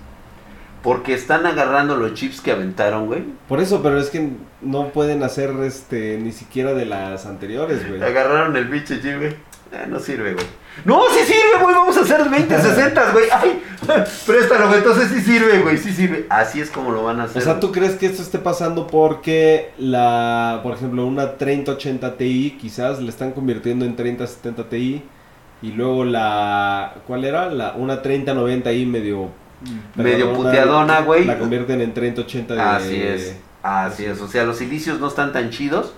Porque 0.81 1.13
están 1.13 1.45
agarrando 1.45 1.98
los 1.98 2.13
chips 2.13 2.39
que 2.39 2.51
aventaron, 2.51 3.07
güey. 3.07 3.24
Por 3.48 3.59
eso, 3.59 3.83
pero 3.83 4.00
es 4.00 4.09
que 4.09 4.29
no 4.62 4.89
pueden 4.89 5.24
hacer 5.24 5.51
este 5.63 6.17
ni 6.17 6.31
siquiera 6.31 6.74
de 6.74 6.86
las 6.86 7.25
anteriores, 7.25 7.88
güey. 7.88 8.01
Agarraron 8.01 8.55
el 8.55 8.69
pinche 8.69 9.01
chip, 9.01 9.17
güey. 9.17 9.36
Eh, 9.71 9.86
no 9.88 10.00
sirve, 10.00 10.33
güey. 10.33 10.45
No, 10.86 11.01
sí 11.09 11.25
sirve, 11.25 11.62
güey. 11.62 11.75
Vamos 11.75 11.98
a 11.98 12.01
hacer 12.01 12.27
20, 12.29 12.62
60, 12.62 13.12
güey. 13.12 13.25
Ay, 13.31 13.62
préstalo, 14.25 14.67
güey. 14.67 14.79
Entonces 14.79 15.09
sí 15.09 15.21
sirve, 15.21 15.59
güey. 15.59 15.77
Sí 15.77 15.91
sirve. 15.91 16.25
Así 16.29 16.62
es 16.62 16.69
como 16.71 16.91
lo 16.91 17.03
van 17.03 17.19
a 17.19 17.24
hacer. 17.25 17.41
O 17.41 17.45
sea, 17.45 17.59
¿tú 17.59 17.71
crees 17.71 17.95
que 17.95 18.05
esto 18.05 18.21
esté 18.21 18.39
pasando 18.39 18.88
porque 18.88 19.71
la, 19.77 20.62
por 20.63 20.74
ejemplo, 20.74 21.05
una 21.05 21.38
3080 21.38 22.17
Ti 22.17 22.57
quizás 22.59 23.00
le 23.00 23.09
están 23.09 23.31
convirtiendo 23.31 23.86
en 23.86 23.95
3070 23.95 24.69
Ti 24.69 25.03
y 25.62 25.71
luego 25.74 26.05
la, 26.05 26.95
¿cuál 27.05 27.25
era? 27.25 27.50
La, 27.50 27.74
una 27.74 28.01
3090i 28.01 28.88
medio... 28.88 29.29
Medio 29.95 30.33
puteadona, 30.33 31.01
güey. 31.01 31.25
La 31.25 31.37
convierten 31.37 31.81
en 31.81 31.93
3080 31.93 32.53
de... 32.55 32.61
Así 32.61 33.01
es. 33.01 33.35
Así 33.61 34.05
es. 34.05 34.21
O 34.21 34.27
sea, 34.27 34.45
los 34.45 34.57
silicios 34.57 34.99
no 34.99 35.07
están 35.07 35.33
tan 35.33 35.49
chidos. 35.49 35.93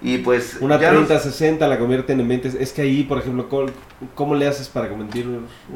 Y 0.00 0.18
pues. 0.18 0.56
Una 0.60 0.80
ya 0.80 0.90
los- 0.92 1.06
3060 1.06 1.68
la 1.68 1.78
convierten 1.78 2.18
en 2.20 2.26
20. 2.28 2.52
Es 2.60 2.72
que 2.72 2.82
ahí, 2.82 3.04
por 3.04 3.18
ejemplo, 3.18 3.48
¿cómo, 3.48 3.66
cómo 4.14 4.34
le 4.34 4.48
haces 4.48 4.68
para 4.68 4.88
convertir 4.88 5.26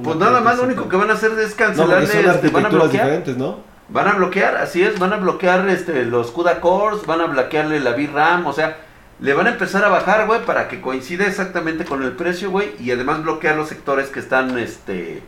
Pues 0.02 0.16
nada 0.16 0.40
más 0.40 0.56
lo 0.56 0.64
3060? 0.64 0.64
único 0.66 0.88
que 0.88 0.96
van 0.96 1.10
a 1.10 1.12
hacer 1.12 1.30
es 1.32 1.36
No, 1.38 1.44
porque 1.46 1.64
cancelarle. 1.64 2.06
son 2.06 2.16
van 2.16 2.26
a 2.26 2.30
arquitecturas 2.32 2.72
bloquear. 2.72 3.04
diferentes, 3.04 3.36
¿no? 3.36 3.58
Van 3.88 4.08
a 4.08 4.12
bloquear, 4.14 4.56
así 4.56 4.82
es, 4.82 4.98
van 4.98 5.12
a 5.12 5.16
bloquear 5.18 5.68
este, 5.68 6.04
los 6.06 6.32
CUDA 6.32 6.60
cores, 6.60 7.06
van 7.06 7.20
a 7.20 7.26
bloquearle 7.26 7.78
la 7.78 7.92
VRAM, 7.92 8.44
o 8.46 8.52
sea, 8.52 8.78
le 9.20 9.32
van 9.32 9.46
a 9.46 9.50
empezar 9.50 9.84
a 9.84 9.88
bajar, 9.88 10.26
güey, 10.26 10.44
para 10.44 10.66
que 10.66 10.80
coincida 10.80 11.24
exactamente 11.24 11.84
con 11.84 12.02
el 12.02 12.10
precio, 12.12 12.50
güey, 12.50 12.70
y 12.80 12.90
además 12.90 13.22
bloquear 13.22 13.54
los 13.54 13.68
sectores 13.68 14.08
que 14.08 14.18
están, 14.18 14.58
este, 14.58 15.22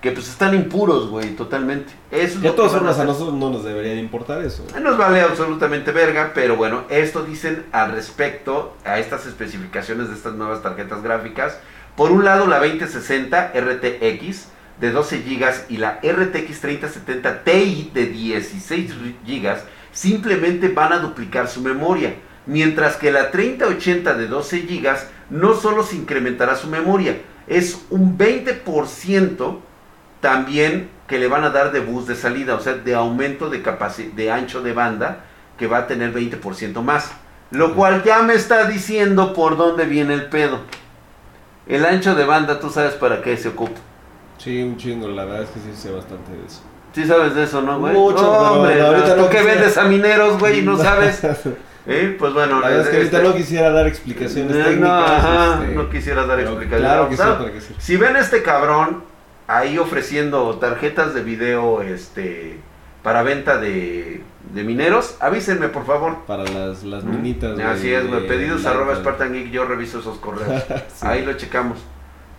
que 0.00 0.12
pues 0.12 0.28
están 0.28 0.54
impuros, 0.54 1.08
güey, 1.08 1.30
totalmente. 1.30 1.92
Eso 2.10 2.36
es 2.36 2.42
De 2.42 2.50
todas 2.50 2.72
formas, 2.72 2.98
a 2.98 3.04
nosotros 3.04 3.34
no 3.34 3.50
nos 3.50 3.64
debería 3.64 3.92
de 3.92 4.00
importar 4.00 4.42
eso. 4.44 4.64
Nos 4.80 4.96
vale 4.96 5.20
absolutamente 5.20 5.90
verga, 5.90 6.32
pero 6.34 6.56
bueno, 6.56 6.84
esto 6.88 7.24
dicen 7.24 7.66
al 7.72 7.92
respecto 7.92 8.76
a 8.84 8.98
estas 9.00 9.26
especificaciones 9.26 10.08
de 10.08 10.14
estas 10.14 10.34
nuevas 10.34 10.62
tarjetas 10.62 11.02
gráficas. 11.02 11.58
Por 11.96 12.12
un 12.12 12.24
lado, 12.24 12.46
la 12.46 12.60
2060 12.60 13.52
RTX 13.54 14.46
de 14.80 14.90
12 14.92 15.18
GB 15.18 15.44
y 15.68 15.78
la 15.78 15.98
RTX 16.00 16.60
3070 16.60 17.42
Ti 17.42 17.90
de 17.92 18.06
16 18.06 18.94
GB 19.26 19.56
simplemente 19.90 20.68
van 20.68 20.92
a 20.92 20.98
duplicar 20.98 21.48
su 21.48 21.60
memoria. 21.60 22.14
Mientras 22.46 22.96
que 22.96 23.10
la 23.10 23.32
3080 23.32 24.14
de 24.14 24.28
12 24.28 24.60
GB 24.60 24.96
no 25.30 25.54
solo 25.54 25.82
se 25.82 25.96
incrementará 25.96 26.54
su 26.54 26.68
memoria, 26.68 27.20
es 27.48 27.84
un 27.90 28.16
20% 28.16 29.58
también 30.20 30.90
que 31.06 31.18
le 31.18 31.28
van 31.28 31.44
a 31.44 31.50
dar 31.50 31.72
de 31.72 31.80
bus 31.80 32.06
de 32.06 32.14
salida, 32.14 32.54
o 32.54 32.60
sea, 32.60 32.74
de 32.74 32.94
aumento 32.94 33.48
de 33.50 33.62
de 34.14 34.30
ancho 34.30 34.62
de 34.62 34.72
banda, 34.72 35.20
que 35.56 35.66
va 35.66 35.78
a 35.78 35.86
tener 35.86 36.12
20% 36.12 36.82
más. 36.82 37.10
Lo 37.50 37.74
cual 37.74 38.02
ya 38.04 38.22
me 38.22 38.34
está 38.34 38.66
diciendo 38.66 39.32
por 39.32 39.56
dónde 39.56 39.86
viene 39.86 40.14
el 40.14 40.26
pedo. 40.26 40.60
El 41.66 41.84
ancho 41.84 42.14
de 42.14 42.24
banda, 42.24 42.60
¿tú 42.60 42.70
sabes 42.70 42.92
para 42.94 43.22
qué 43.22 43.36
se 43.36 43.48
ocupa? 43.48 43.78
Sí, 44.38 44.62
un 44.62 44.76
chingo, 44.76 45.08
la 45.08 45.24
verdad 45.24 45.42
es 45.42 45.48
que 45.50 45.60
sí 45.60 45.70
sé 45.74 45.90
bastante 45.90 46.32
de 46.32 46.46
eso. 46.46 46.60
Sí 46.92 47.04
sabes 47.06 47.34
de 47.34 47.44
eso, 47.44 47.60
¿no, 47.62 47.78
güey? 47.78 47.92
Mucho, 47.94 48.22
No, 48.22 48.28
hombre, 48.52 48.80
ahorita 48.80 49.14
tú 49.16 49.22
no 49.22 49.28
que 49.30 49.36
quisiera- 49.38 49.54
vendes 49.60 49.78
a 49.78 49.84
mineros, 49.84 50.38
güey, 50.38 50.60
y 50.60 50.62
no 50.62 50.76
sabes. 50.82 51.22
¿Eh? 51.86 52.16
Pues 52.18 52.32
bueno, 52.34 52.60
La 52.60 52.68
verdad 52.68 52.84
es 52.84 52.88
que 52.90 52.96
ahorita 52.98 53.16
este- 53.18 53.28
no 53.28 53.34
quisiera 53.34 53.70
dar 53.70 53.86
explicaciones 53.86 54.56
Eh, 54.56 54.62
técnicas. 54.62 54.88
no, 54.88 54.94
ajá, 55.06 55.58
este, 55.62 55.74
no 55.74 55.90
quisiera 55.90 56.26
dar 56.26 56.36
pero 56.36 56.50
explicaciones. 56.50 56.86
Claro 56.92 57.08
que 57.08 57.16
sí, 57.16 57.22
No, 57.24 57.38
para 57.38 57.52
que 57.52 57.60
sí. 57.60 57.74
Si 57.78 57.96
ven 57.96 58.16
a 58.16 58.18
este 58.20 58.42
cabrón 58.42 59.04
ahí 59.48 59.76
ofreciendo 59.78 60.56
tarjetas 60.58 61.14
de 61.14 61.22
video 61.22 61.82
este 61.82 62.60
para 63.02 63.22
venta 63.22 63.58
de, 63.58 64.22
de 64.52 64.64
mineros, 64.64 65.16
avísenme 65.20 65.68
por 65.68 65.84
favor. 65.86 66.18
Para 66.26 66.44
las, 66.44 66.84
las 66.84 67.04
¿Mm? 67.04 67.10
minitas. 67.10 67.56
de- 67.56 67.64
Así 67.64 67.92
es, 67.92 68.06
güey. 68.06 68.26
Pedidos 68.28 68.64
arroba 68.66 68.94
Spartan 68.94 69.32
Geek, 69.32 69.50
yo 69.50 69.64
reviso 69.64 69.98
esos 70.00 70.18
correos. 70.18 70.62
Sí. 70.94 71.06
Ahí 71.06 71.24
lo 71.24 71.32
checamos. 71.34 71.78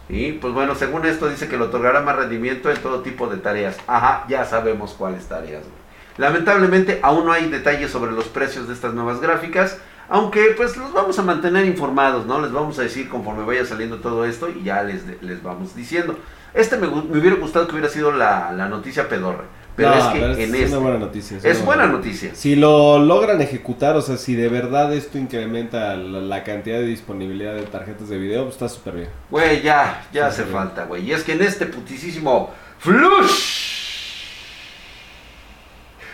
Y 0.09 0.33
pues 0.33 0.53
bueno, 0.53 0.73
según 0.75 1.05
esto 1.05 1.29
dice 1.29 1.47
que 1.47 1.57
le 1.57 1.65
otorgará 1.65 2.01
más 2.01 2.15
rendimiento 2.15 2.71
en 2.71 2.77
todo 2.77 3.01
tipo 3.01 3.27
de 3.27 3.37
tareas. 3.37 3.77
Ajá, 3.87 4.25
ya 4.27 4.43
sabemos 4.45 4.93
cuáles 4.97 5.27
tareas. 5.27 5.61
güey. 5.63 5.79
Lamentablemente 6.17 6.99
aún 7.01 7.25
no 7.25 7.31
hay 7.31 7.47
detalles 7.49 7.91
sobre 7.91 8.11
los 8.11 8.25
precios 8.25 8.67
de 8.67 8.73
estas 8.73 8.93
nuevas 8.93 9.21
gráficas, 9.21 9.77
aunque 10.09 10.53
pues 10.57 10.75
los 10.77 10.91
vamos 10.93 11.17
a 11.19 11.21
mantener 11.23 11.65
informados, 11.65 12.25
¿no? 12.25 12.41
Les 12.41 12.51
vamos 12.51 12.77
a 12.79 12.81
decir 12.81 13.07
conforme 13.07 13.45
vaya 13.45 13.65
saliendo 13.65 13.97
todo 13.99 14.25
esto 14.25 14.49
y 14.49 14.63
ya 14.63 14.83
les, 14.83 15.03
les 15.23 15.41
vamos 15.41 15.75
diciendo. 15.75 16.17
Este 16.53 16.77
me, 16.77 16.87
hubiera 16.87 17.35
gustado 17.35 17.67
que 17.67 17.73
hubiera 17.73 17.89
sido 17.89 18.11
la, 18.11 18.51
la 18.51 18.67
noticia 18.67 19.07
pedorra, 19.07 19.43
pero 19.75 19.89
No, 19.89 19.95
es 19.95 20.03
que 20.05 20.19
pero 20.19 20.33
en 20.33 20.39
es 20.55 20.61
este 20.61 20.67
una 20.77 20.79
buena 20.79 20.99
noticia. 20.99 21.37
es 21.43 21.65
buena 21.65 21.85
noticia. 21.87 22.31
Si 22.33 22.55
lo 22.55 22.99
logran 22.99 23.41
ejecutar, 23.41 23.95
o 23.95 24.01
sea, 24.01 24.17
si 24.17 24.35
de 24.35 24.49
verdad 24.49 24.91
esto 24.93 25.17
incrementa 25.17 25.95
la, 25.95 26.19
la 26.21 26.43
cantidad 26.43 26.77
de 26.79 26.85
disponibilidad 26.85 27.53
de 27.53 27.63
tarjetas 27.63 28.09
de 28.09 28.17
video, 28.17 28.43
pues 28.43 28.55
está 28.55 28.67
súper 28.69 28.95
bien. 28.95 29.09
Güey, 29.29 29.61
ya, 29.61 30.07
ya 30.11 30.27
hace 30.27 30.43
falta, 30.43 30.85
güey. 30.85 31.03
Y 31.05 31.13
es 31.13 31.23
que 31.23 31.33
en 31.33 31.43
este 31.43 31.65
putisísimo 31.67 32.51
flush. 32.79 33.67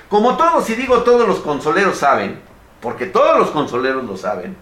Como 0.10 0.38
todos, 0.38 0.70
y 0.70 0.75
digo 0.75 1.01
todos 1.04 1.27
los 1.27 1.39
consoleros 1.39 1.98
saben, 1.98 2.39
porque 2.82 3.06
todos 3.08 3.39
los 3.39 3.50
consoleros 3.51 4.04
lo 4.06 4.15
saben, 4.18 4.56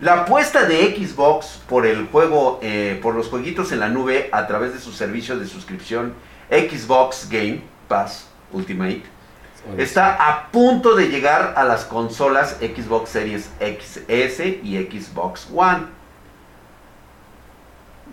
la 0.00 0.22
apuesta 0.22 0.64
de 0.64 0.94
Xbox 0.96 1.60
por 1.68 1.86
el 1.86 2.06
juego, 2.06 2.60
eh, 2.62 2.98
por 3.02 3.14
los 3.14 3.28
jueguitos 3.28 3.72
en 3.72 3.80
la 3.80 3.88
nube 3.88 4.28
a 4.32 4.46
través 4.46 4.72
de 4.72 4.78
su 4.78 4.92
servicio 4.92 5.38
de 5.38 5.46
suscripción 5.46 6.14
Xbox 6.50 7.28
Game 7.30 7.62
Pass 7.88 8.28
Ultimate 8.52 9.18
está 9.76 10.14
a 10.28 10.50
punto 10.50 10.94
de 10.94 11.08
llegar 11.08 11.54
a 11.56 11.64
las 11.64 11.84
consolas 11.84 12.58
Xbox 12.60 13.10
Series 13.10 13.50
XS 13.60 14.40
y 14.62 14.76
Xbox 14.90 15.48
One. 15.54 15.86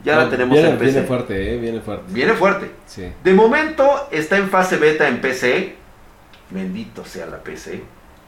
Ya 0.04 0.18
la 0.18 0.30
tenemos 0.30 0.54
viene, 0.54 0.72
en 0.72 0.78
PC. 0.78 0.92
Viene 0.92 1.08
fuerte, 1.08 1.54
¿eh? 1.54 1.58
Viene 1.58 1.82
fuerte. 1.82 2.14
Viene 2.14 2.34
fuerte. 2.34 2.72
Sí. 2.86 3.12
De 3.24 3.34
momento 3.34 4.08
está 4.12 4.38
en 4.38 4.50
fase 4.50 4.78
beta 4.78 5.08
en 5.08 5.20
PC. 5.22 5.76
Bendito 6.52 7.06
sea 7.06 7.26
la 7.26 7.38
PC. 7.38 7.82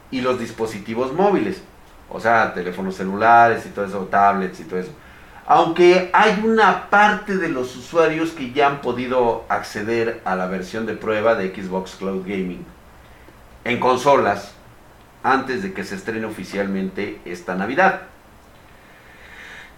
Y 0.09 0.21
los 0.21 0.39
dispositivos 0.39 1.13
móviles. 1.13 1.61
O 2.09 2.19
sea, 2.19 2.53
teléfonos 2.53 2.95
celulares 2.95 3.65
y 3.65 3.69
todo 3.69 3.85
eso, 3.85 4.07
tablets 4.09 4.59
y 4.59 4.63
todo 4.63 4.79
eso. 4.79 4.91
Aunque 5.45 6.09
hay 6.13 6.41
una 6.43 6.89
parte 6.89 7.37
de 7.37 7.49
los 7.49 7.75
usuarios 7.75 8.31
que 8.31 8.51
ya 8.51 8.67
han 8.67 8.81
podido 8.81 9.45
acceder 9.49 10.21
a 10.25 10.35
la 10.35 10.47
versión 10.47 10.85
de 10.85 10.93
prueba 10.93 11.35
de 11.35 11.53
Xbox 11.55 11.95
Cloud 11.95 12.21
Gaming 12.21 12.65
en 13.63 13.79
consolas 13.79 14.53
antes 15.23 15.63
de 15.63 15.73
que 15.73 15.83
se 15.83 15.95
estrene 15.95 16.25
oficialmente 16.25 17.19
esta 17.25 17.55
Navidad. 17.55 18.01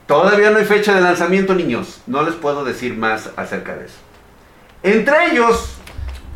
Todavía 0.05 0.49
no 0.49 0.57
hay 0.57 0.65
fecha 0.65 0.95
de 0.95 1.01
lanzamiento, 1.01 1.53
niños. 1.53 2.01
No 2.07 2.23
les 2.23 2.35
puedo 2.35 2.63
decir 2.65 2.97
más 2.97 3.29
acerca 3.35 3.75
de 3.75 3.85
eso. 3.85 3.97
Entre 4.81 5.31
ellos, 5.31 5.78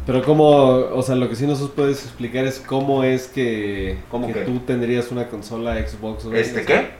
Pero 0.05 0.21
como, 0.23 0.49
o 0.49 1.01
sea, 1.01 1.15
lo 1.15 1.29
que 1.29 1.35
sí 1.35 1.47
nos 1.47 1.61
puedes 1.69 2.03
explicar 2.03 2.45
es 2.45 2.59
cómo 2.59 3.03
es 3.03 3.27
que, 3.27 3.99
¿Cómo 4.11 4.27
que 4.27 4.41
tú 4.41 4.59
tendrías 4.59 5.11
una 5.11 5.29
consola 5.29 5.75
Xbox. 5.75 6.25
¿este 6.33 6.65
qué? 6.65 6.91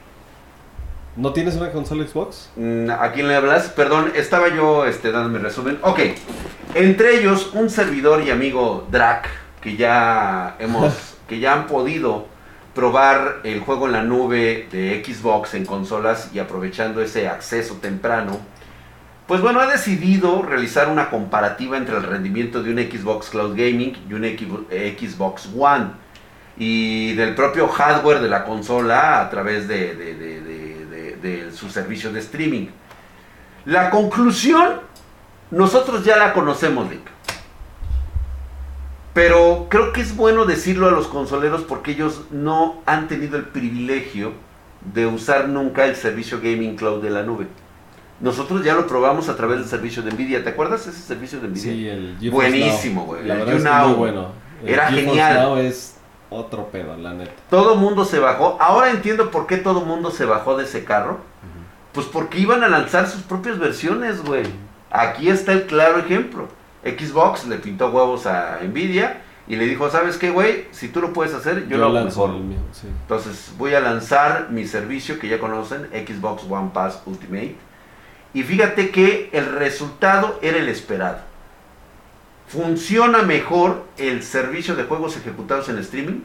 ¿No 1.16 1.32
tienes 1.32 1.54
una 1.56 1.70
consola 1.70 2.06
Xbox? 2.06 2.50
Mm, 2.56 2.90
¿A 2.90 3.12
quién 3.12 3.28
le 3.28 3.36
hablas? 3.36 3.68
Perdón, 3.68 4.12
estaba 4.16 4.48
yo 4.48 4.86
este, 4.86 5.12
dando 5.12 5.28
mi 5.28 5.38
resumen. 5.38 5.78
Ok, 5.82 6.00
entre 6.74 7.20
ellos 7.20 7.50
un 7.52 7.68
servidor 7.68 8.22
y 8.26 8.30
amigo 8.30 8.86
Drac, 8.90 9.28
que 9.60 9.76
ya 9.76 10.56
hemos, 10.60 11.14
que 11.28 11.38
ya 11.40 11.52
han 11.52 11.66
podido 11.66 12.26
probar 12.74 13.40
el 13.44 13.60
juego 13.60 13.86
en 13.86 13.92
la 13.92 14.02
nube 14.02 14.66
de 14.72 15.04
Xbox 15.04 15.54
en 15.54 15.64
consolas 15.66 16.30
y 16.34 16.38
aprovechando 16.38 17.00
ese 17.00 17.28
acceso 17.28 17.74
temprano. 17.74 18.40
Pues 19.26 19.40
bueno, 19.40 19.60
ha 19.60 19.66
decidido 19.66 20.42
realizar 20.42 20.88
una 20.88 21.08
comparativa 21.08 21.78
entre 21.78 21.96
el 21.96 22.02
rendimiento 22.02 22.62
de 22.62 22.70
un 22.70 22.78
Xbox 22.78 23.30
Cloud 23.30 23.52
Gaming 23.56 23.96
y 24.08 24.12
un 24.12 24.22
Xbox- 24.22 25.48
One 25.58 25.92
y 26.58 27.14
del 27.14 27.34
propio 27.34 27.66
hardware 27.68 28.20
de 28.20 28.28
la 28.28 28.44
consola 28.44 29.22
a 29.22 29.30
través 29.30 29.66
de, 29.66 31.50
su 31.54 31.70
servicio 31.70 32.12
de 32.12 32.20
streaming. 32.20 32.66
La 33.64 33.88
conclusión, 33.88 34.80
nosotros 35.50 36.04
ya 36.04 36.18
la 36.18 36.34
conocemos, 36.34 36.90
Lick. 36.90 37.08
Pero 39.14 39.68
creo 39.70 39.92
que 39.94 40.02
es 40.02 40.14
bueno 40.14 40.44
decirlo 40.44 40.88
a 40.88 40.90
los 40.90 41.06
consoleros 41.06 41.62
porque 41.62 41.92
ellos 41.92 42.24
no 42.30 42.82
han 42.84 43.08
tenido 43.08 43.38
el 43.38 43.44
privilegio 43.44 44.32
de 44.92 45.06
usar 45.06 45.48
nunca 45.48 45.86
el 45.86 45.96
servicio 45.96 46.40
Gaming 46.42 46.76
Cloud 46.76 47.02
de 47.02 47.10
la 47.10 47.22
nube. 47.22 47.46
Nosotros 48.20 48.64
ya 48.64 48.74
lo 48.74 48.86
probamos 48.86 49.28
a 49.28 49.36
través 49.36 49.58
del 49.58 49.68
servicio 49.68 50.02
de 50.02 50.12
Nvidia. 50.12 50.44
¿Te 50.44 50.50
acuerdas 50.50 50.86
ese 50.86 51.00
servicio 51.00 51.40
de 51.40 51.48
Nvidia? 51.48 51.72
Sí, 51.72 51.88
el 51.88 52.16
GeForce 52.20 52.50
Buenísimo, 52.50 53.04
güey, 53.04 53.30
el 53.30 53.48
es 53.48 53.64
muy 53.64 53.92
bueno. 53.94 54.28
El 54.62 54.68
Era 54.68 54.86
GeForce 54.86 55.06
genial. 55.06 55.42
Now 55.42 55.56
es 55.56 55.96
otro 56.30 56.68
pedo, 56.68 56.96
la 56.96 57.14
neta. 57.14 57.32
Todo 57.50 57.76
mundo 57.76 58.04
se 58.04 58.18
bajó. 58.18 58.56
Ahora 58.60 58.90
entiendo 58.90 59.30
por 59.30 59.46
qué 59.46 59.56
todo 59.56 59.80
mundo 59.82 60.10
se 60.10 60.24
bajó 60.24 60.56
de 60.56 60.64
ese 60.64 60.84
carro. 60.84 61.18
Pues 61.92 62.06
porque 62.06 62.40
iban 62.40 62.64
a 62.64 62.68
lanzar 62.68 63.08
sus 63.08 63.22
propias 63.22 63.58
versiones, 63.58 64.24
güey. 64.24 64.44
Aquí 64.90 65.28
está 65.28 65.52
el 65.52 65.66
claro 65.66 65.98
ejemplo. 65.98 66.48
Xbox 66.84 67.46
le 67.46 67.56
pintó 67.56 67.90
huevos 67.90 68.26
a 68.26 68.58
Nvidia 68.62 69.22
y 69.46 69.56
le 69.56 69.66
dijo, 69.66 69.90
¿sabes 69.90 70.16
qué, 70.16 70.30
güey? 70.30 70.66
Si 70.70 70.88
tú 70.88 71.00
lo 71.00 71.12
puedes 71.12 71.34
hacer, 71.34 71.68
yo, 71.68 71.78
lo 71.78 71.86
hago 71.86 71.94
lanzo 71.94 72.26
mejor. 72.26 72.42
mío, 72.42 72.58
sí. 72.72 72.88
Entonces 73.02 73.52
voy 73.58 73.74
a 73.74 73.80
lanzar 73.80 74.48
mi 74.50 74.66
servicio 74.66 75.18
que 75.18 75.28
ya 75.28 75.38
conocen, 75.38 75.88
Xbox 75.92 76.44
One 76.48 76.70
Pass 76.72 77.02
Ultimate. 77.06 77.56
Y 78.34 78.42
fíjate 78.42 78.90
que 78.90 79.30
el 79.32 79.46
resultado 79.46 80.38
era 80.42 80.58
el 80.58 80.68
esperado. 80.68 81.18
Funciona 82.48 83.22
mejor 83.22 83.84
el 83.96 84.22
servicio 84.22 84.74
de 84.74 84.84
juegos 84.84 85.16
ejecutados 85.16 85.68
en 85.68 85.78
streaming 85.78 86.20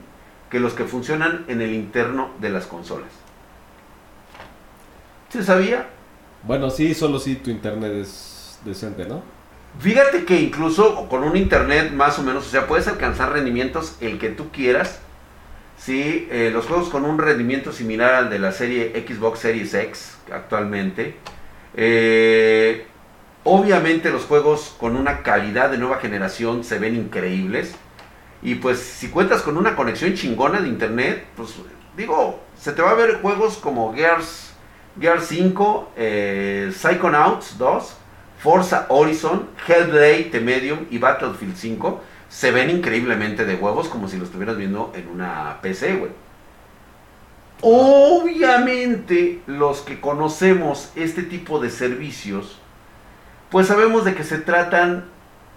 que 0.49 0.59
los 0.59 0.73
que 0.73 0.85
funcionan 0.85 1.45
en 1.47 1.61
el 1.61 1.71
interno 1.73 2.31
de 2.41 2.49
las 2.49 2.65
consolas. 2.65 3.09
¿Se 5.29 5.43
sabía? 5.43 5.87
Bueno, 6.43 6.71
sí, 6.71 6.95
solo 6.95 7.19
si 7.19 7.35
tu 7.35 7.51
internet 7.51 7.93
es 7.93 8.59
decente, 8.65 9.05
¿no? 9.05 9.21
Fíjate 9.79 10.25
que 10.25 10.41
incluso 10.41 11.07
con 11.07 11.23
un 11.23 11.37
internet 11.37 11.91
más 11.93 12.17
o 12.17 12.23
menos, 12.23 12.47
o 12.47 12.49
sea, 12.49 12.65
puedes 12.65 12.87
alcanzar 12.87 13.31
rendimientos 13.31 13.95
el 14.01 14.17
que 14.17 14.29
tú 14.29 14.49
quieras. 14.49 14.99
Sí, 15.77 16.27
eh, 16.31 16.49
los 16.51 16.65
juegos 16.65 16.89
con 16.89 17.05
un 17.05 17.19
rendimiento 17.19 17.71
similar 17.71 18.15
al 18.15 18.29
de 18.29 18.39
la 18.39 18.51
serie 18.51 19.05
Xbox 19.07 19.39
Series 19.39 19.73
X 19.73 20.17
actualmente. 20.31 21.15
Eh, 21.75 22.85
obviamente 23.43 24.11
los 24.11 24.25
juegos 24.25 24.75
con 24.79 24.95
una 24.95 25.21
calidad 25.23 25.69
de 25.69 25.77
nueva 25.77 25.97
generación 25.97 26.63
se 26.63 26.79
ven 26.79 26.95
increíbles. 26.95 27.75
Y 28.41 28.55
pues 28.55 28.79
si 28.79 29.09
cuentas 29.09 29.41
con 29.41 29.57
una 29.57 29.75
conexión 29.75 30.13
chingona 30.13 30.61
de 30.61 30.69
internet, 30.69 31.25
pues 31.35 31.55
digo, 31.97 32.39
se 32.57 32.71
te 32.71 32.81
va 32.81 32.91
a 32.91 32.95
ver 32.95 33.21
juegos 33.21 33.57
como 33.57 33.93
Gears, 33.93 34.53
Gears 34.99 35.25
5, 35.27 35.91
eh, 35.97 36.71
Psychonauts 36.73 37.57
2, 37.57 37.97
Forza 38.39 38.85
Horizon, 38.89 39.49
Hellblade 39.67 40.29
The 40.31 40.39
Medium 40.39 40.85
y 40.89 40.97
Battlefield 40.97 41.55
5 41.55 42.01
se 42.29 42.51
ven 42.51 42.69
increíblemente 42.69 43.43
de 43.43 43.55
huevos 43.55 43.89
como 43.89 44.07
si 44.07 44.17
lo 44.17 44.23
estuvieras 44.23 44.55
viendo 44.55 44.93
en 44.95 45.07
una 45.09 45.59
PC, 45.61 45.95
güey. 45.95 46.11
Obviamente 47.61 49.41
los 49.45 49.81
que 49.81 49.99
conocemos 49.99 50.91
este 50.95 51.23
tipo 51.23 51.59
de 51.59 51.69
servicios, 51.69 52.59
pues 53.49 53.67
sabemos 53.67 54.05
de 54.05 54.15
que 54.15 54.23
se 54.23 54.37
tratan 54.37 55.05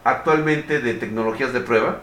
actualmente 0.04 0.80
de 0.80 0.94
tecnologías 0.94 1.52
de 1.52 1.60
prueba. 1.60 2.00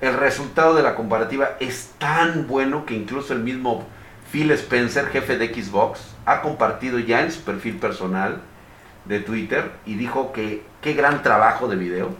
El 0.00 0.14
resultado 0.14 0.74
de 0.74 0.82
la 0.82 0.94
comparativa 0.94 1.56
es 1.60 1.92
tan 1.98 2.46
bueno 2.46 2.86
que 2.86 2.94
incluso 2.94 3.32
el 3.32 3.40
mismo 3.40 3.84
Phil 4.30 4.50
Spencer, 4.52 5.06
jefe 5.06 5.38
de 5.38 5.52
Xbox, 5.52 6.00
ha 6.26 6.40
compartido 6.40 6.98
ya 6.98 7.22
en 7.22 7.32
su 7.32 7.40
perfil 7.42 7.78
personal 7.78 8.40
de 9.04 9.20
Twitter 9.20 9.70
y 9.86 9.94
dijo 9.94 10.32
que 10.32 10.62
qué 10.82 10.92
gran 10.92 11.22
trabajo 11.22 11.68
de 11.68 11.76
video. 11.76 12.10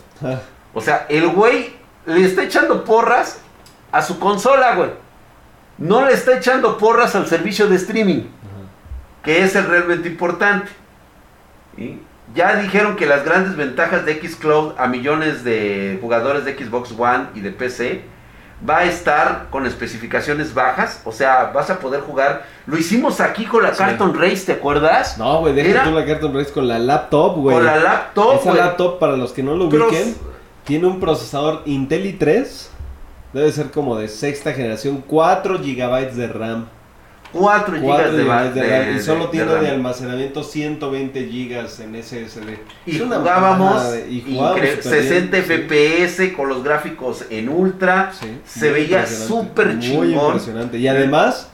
O 0.72 0.80
sea, 0.80 1.06
el 1.08 1.28
güey 1.28 1.74
le 2.06 2.24
está 2.24 2.42
echando 2.42 2.84
porras 2.84 3.40
a 3.92 4.02
su 4.02 4.18
consola, 4.18 4.74
güey. 4.74 4.90
No 5.78 6.04
le 6.06 6.12
está 6.12 6.36
echando 6.38 6.78
porras 6.78 7.14
al 7.16 7.26
servicio 7.26 7.66
de 7.66 7.76
streaming, 7.76 8.22
que 9.22 9.42
es 9.42 9.56
el 9.56 9.66
realmente 9.66 10.08
importante. 10.08 10.70
Ya 12.34 12.56
dijeron 12.56 12.96
que 12.96 13.06
las 13.06 13.24
grandes 13.24 13.56
ventajas 13.56 14.04
de 14.06 14.14
Xcloud 14.26 14.72
a 14.78 14.86
millones 14.86 15.44
de 15.44 15.98
jugadores 16.00 16.44
de 16.44 16.56
Xbox 16.56 16.92
One 16.96 17.26
y 17.34 17.40
de 17.40 17.50
PC 17.50 18.02
va 18.68 18.78
a 18.78 18.84
estar 18.84 19.48
con 19.50 19.66
especificaciones 19.66 20.54
bajas, 20.54 21.02
o 21.04 21.12
sea, 21.12 21.50
vas 21.54 21.68
a 21.70 21.80
poder 21.80 22.00
jugar. 22.00 22.44
Lo 22.66 22.78
hicimos 22.78 23.20
aquí 23.20 23.44
con 23.44 23.62
la 23.62 23.72
Sí. 23.74 23.78
Carton 23.78 24.14
Race, 24.18 24.46
¿te 24.46 24.52
acuerdas? 24.52 25.18
No, 25.18 25.40
güey, 25.40 25.54
deja 25.54 25.84
tú 25.84 25.90
la 25.90 26.06
Carton 26.06 26.32
Race 26.34 26.52
con 26.52 26.66
la 26.68 26.78
laptop, 26.78 27.36
güey. 27.36 27.56
Con 27.56 27.66
la 27.66 27.76
laptop, 27.76 28.40
Esa 28.40 28.54
laptop, 28.54 28.98
para 28.98 29.16
los 29.16 29.32
que 29.32 29.42
no 29.42 29.54
lo 29.56 29.68
Pero- 29.68 29.88
ubiquen, 29.88 30.14
tiene 30.64 30.86
un 30.86 30.98
procesador 31.00 31.62
Intel 31.66 32.06
i3. 32.18 32.70
Debe 33.34 33.52
ser 33.52 33.70
como 33.70 33.96
de 33.98 34.08
sexta 34.08 34.52
generación, 34.52 35.02
4 35.06 35.58
GB 35.58 36.12
de 36.14 36.28
RAM. 36.28 36.66
4 37.32 37.78
4 37.82 38.12
GB 38.12 38.14
de, 38.14 38.24
RAM. 38.24 38.54
de- 38.54 38.92
Y 38.96 39.00
solo 39.00 39.24
de- 39.24 39.30
tiene 39.32 39.52
de 39.54 39.60
de, 39.60 39.68
almacenamiento 39.70 40.44
120 40.44 41.20
GB 41.26 41.80
en 41.82 41.96
SSD. 41.96 42.58
Y 42.86 42.96
jugábamos, 43.00 43.90
de- 43.92 44.08
y 44.08 44.20
jugábamos 44.22 44.60
incre- 44.60 44.82
súper 44.82 45.02
60 45.02 45.30
bien, 45.40 45.44
sí. 45.44 45.52
FPS 45.52 46.32
con 46.36 46.48
los 46.48 46.62
gráficos 46.62 47.24
en 47.30 47.48
ultra. 47.48 48.12
Sí, 48.12 48.38
Se 48.46 48.70
muy 48.70 48.80
veía 48.80 49.04
súper 49.06 49.66
Muy 49.74 49.80
chingón. 49.80 50.26
impresionante. 50.26 50.78
Y 50.78 50.86
además, 50.86 51.50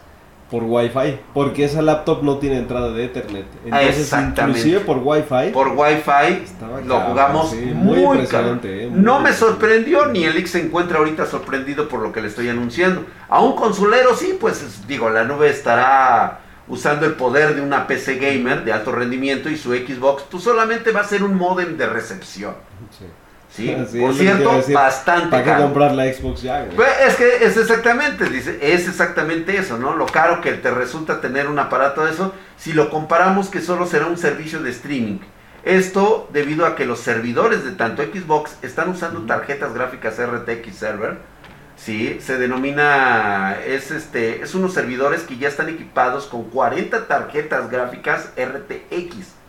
por 0.51 0.65
Wi-Fi. 0.65 1.19
Porque 1.33 1.65
esa 1.65 1.81
laptop 1.81 2.23
no 2.23 2.39
tiene 2.39 2.59
entrada 2.59 2.91
de 2.91 3.05
Ethernet. 3.05 3.47
Entonces, 3.65 4.01
Exactamente. 4.01 4.59
inclusive 4.59 4.81
por 4.81 4.99
Wi-Fi. 4.99 5.53
Por 5.53 5.69
Wi-Fi 5.69 6.43
lo 6.87 7.01
jugamos 7.01 7.51
sí, 7.51 7.71
muy, 7.75 8.01
impresionante, 8.01 8.85
eh, 8.85 8.89
muy 8.89 9.01
No 9.01 9.21
me 9.21 9.33
sorprendió, 9.33 10.07
ni 10.07 10.25
el 10.25 10.37
X 10.39 10.51
se 10.53 10.61
encuentra 10.67 10.99
ahorita 10.99 11.27
sorprendido 11.27 11.89
por 11.89 12.01
lo 12.01 12.13
que 12.13 12.21
le 12.21 12.29
estoy 12.29 12.49
anunciando. 12.49 13.05
A 13.29 13.41
un 13.41 13.55
consolero 13.55 14.15
sí, 14.17 14.37
pues 14.41 14.63
es- 14.63 14.87
digo, 14.87 15.09
la 15.11 15.25
nube 15.25 15.49
estará 15.49 16.41
usando 16.69 17.07
el 17.07 17.13
poder 17.15 17.55
de 17.55 17.61
una 17.63 17.87
PC 17.87 18.17
gamer 18.17 18.65
de 18.65 18.73
alto 18.73 18.93
rendimiento 18.93 19.49
y 19.51 19.57
su 19.57 19.73
Xbox, 19.73 20.25
pues 20.31 20.43
solamente 20.45 20.93
va 20.93 21.01
a 21.01 21.05
ser 21.05 21.23
un 21.23 21.35
modem 21.37 21.77
de 21.77 21.87
recepción. 21.87 22.55
Sí. 22.99 23.07
¿Sí? 23.51 23.77
Por 24.01 24.15
cierto, 24.15 24.57
decir. 24.57 24.75
bastante 24.75 25.29
¿Para 25.31 25.45
qué 25.45 25.51
caro. 25.51 25.63
comprar 25.65 25.93
la 25.93 26.13
Xbox 26.13 26.43
ya, 26.43 26.65
güey? 26.65 26.77
Pues 26.77 26.91
es 27.07 27.17
que 27.17 27.45
es 27.45 27.57
exactamente, 27.57 28.25
dice, 28.29 28.59
es 28.63 28.89
exactamente 28.89 29.57
eso, 29.57 29.79
¿no? 29.79 29.97
Lo 29.97 30.07
caro 30.07 30.41
que 30.41 30.53
te 30.53 30.71
resulta 30.71 31.21
tener 31.21 31.49
un 31.49 31.59
aparato 31.59 32.05
de 32.05 32.13
eso, 32.13 32.35
si 32.57 32.73
lo 32.73 32.91
comparamos 32.91 33.49
que 33.49 33.61
solo 33.61 33.87
será 33.87 34.07
un 34.07 34.17
servicio 34.17 34.63
de 34.63 34.71
streaming. 34.71 35.19
Esto 35.65 36.29
debido 36.33 36.65
a 36.65 36.75
que 36.75 36.87
los 36.87 37.01
servidores 37.01 37.65
de 37.65 37.73
tanto 37.73 38.03
Xbox 38.03 38.57
están 38.63 38.89
usando 38.89 39.21
tarjetas 39.27 39.75
gráficas 39.75 40.19
RTX 40.19 40.75
Server. 40.75 41.19
Sí, 41.77 42.19
se 42.21 42.39
denomina, 42.39 43.57
es 43.67 43.91
este, 43.91 44.43
es 44.43 44.55
unos 44.55 44.75
servidores 44.75 45.23
que 45.23 45.39
ya 45.39 45.49
están 45.49 45.69
equipados 45.69 46.27
con 46.27 46.45
40 46.51 47.07
tarjetas 47.07 47.71
gráficas 47.71 48.31
RTX 48.37 49.40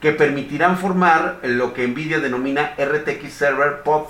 que 0.00 0.12
permitirán 0.12 0.78
formar 0.78 1.38
lo 1.42 1.74
que 1.74 1.86
Nvidia 1.86 2.20
denomina 2.20 2.72
RTX 2.78 3.32
Server 3.32 3.82
Pod 3.82 4.04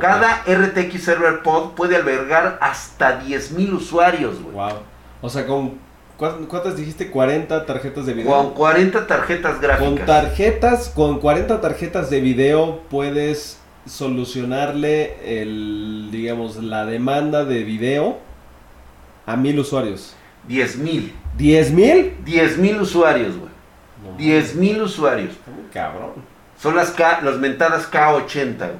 cada 0.00 0.42
RTX 0.46 1.02
Server 1.02 1.42
Pod 1.42 1.72
puede 1.72 1.96
albergar 1.96 2.56
hasta 2.62 3.20
10.000 3.22 3.74
usuarios, 3.74 4.40
güey. 4.40 4.54
Wow. 4.54 4.78
O 5.20 5.28
sea, 5.28 5.46
con 5.46 5.74
¿cuán- 6.16 6.46
¿cuántas 6.46 6.76
dijiste? 6.78 7.10
40 7.10 7.66
tarjetas 7.66 8.06
de 8.06 8.14
video. 8.14 8.30
Con 8.32 8.54
40 8.54 9.06
tarjetas 9.06 9.52
Con 9.56 9.60
gráficas. 9.62 10.06
tarjetas, 10.06 10.88
con 10.88 11.18
40 11.20 11.60
tarjetas 11.60 12.08
de 12.08 12.20
video 12.20 12.80
puedes 12.88 13.58
solucionarle 13.86 15.16
el, 15.42 16.08
digamos, 16.10 16.56
la 16.56 16.86
demanda 16.86 17.44
de 17.44 17.62
video 17.64 18.18
a 19.26 19.36
mil 19.36 19.58
usuarios. 19.58 20.14
10.000. 20.48 21.12
¿10 21.38 21.70
mil? 21.72 22.14
10.000 22.24 22.80
usuarios, 22.80 23.36
güey. 23.36 23.53
10.000 24.18 24.82
usuarios. 24.82 25.30
Está 25.32 25.50
muy 25.50 25.64
cabrón. 25.72 26.12
Son 26.58 26.76
las, 26.76 26.90
K, 26.90 27.20
las 27.22 27.36
mentadas 27.36 27.90
K80, 27.90 28.56
güey. 28.58 28.70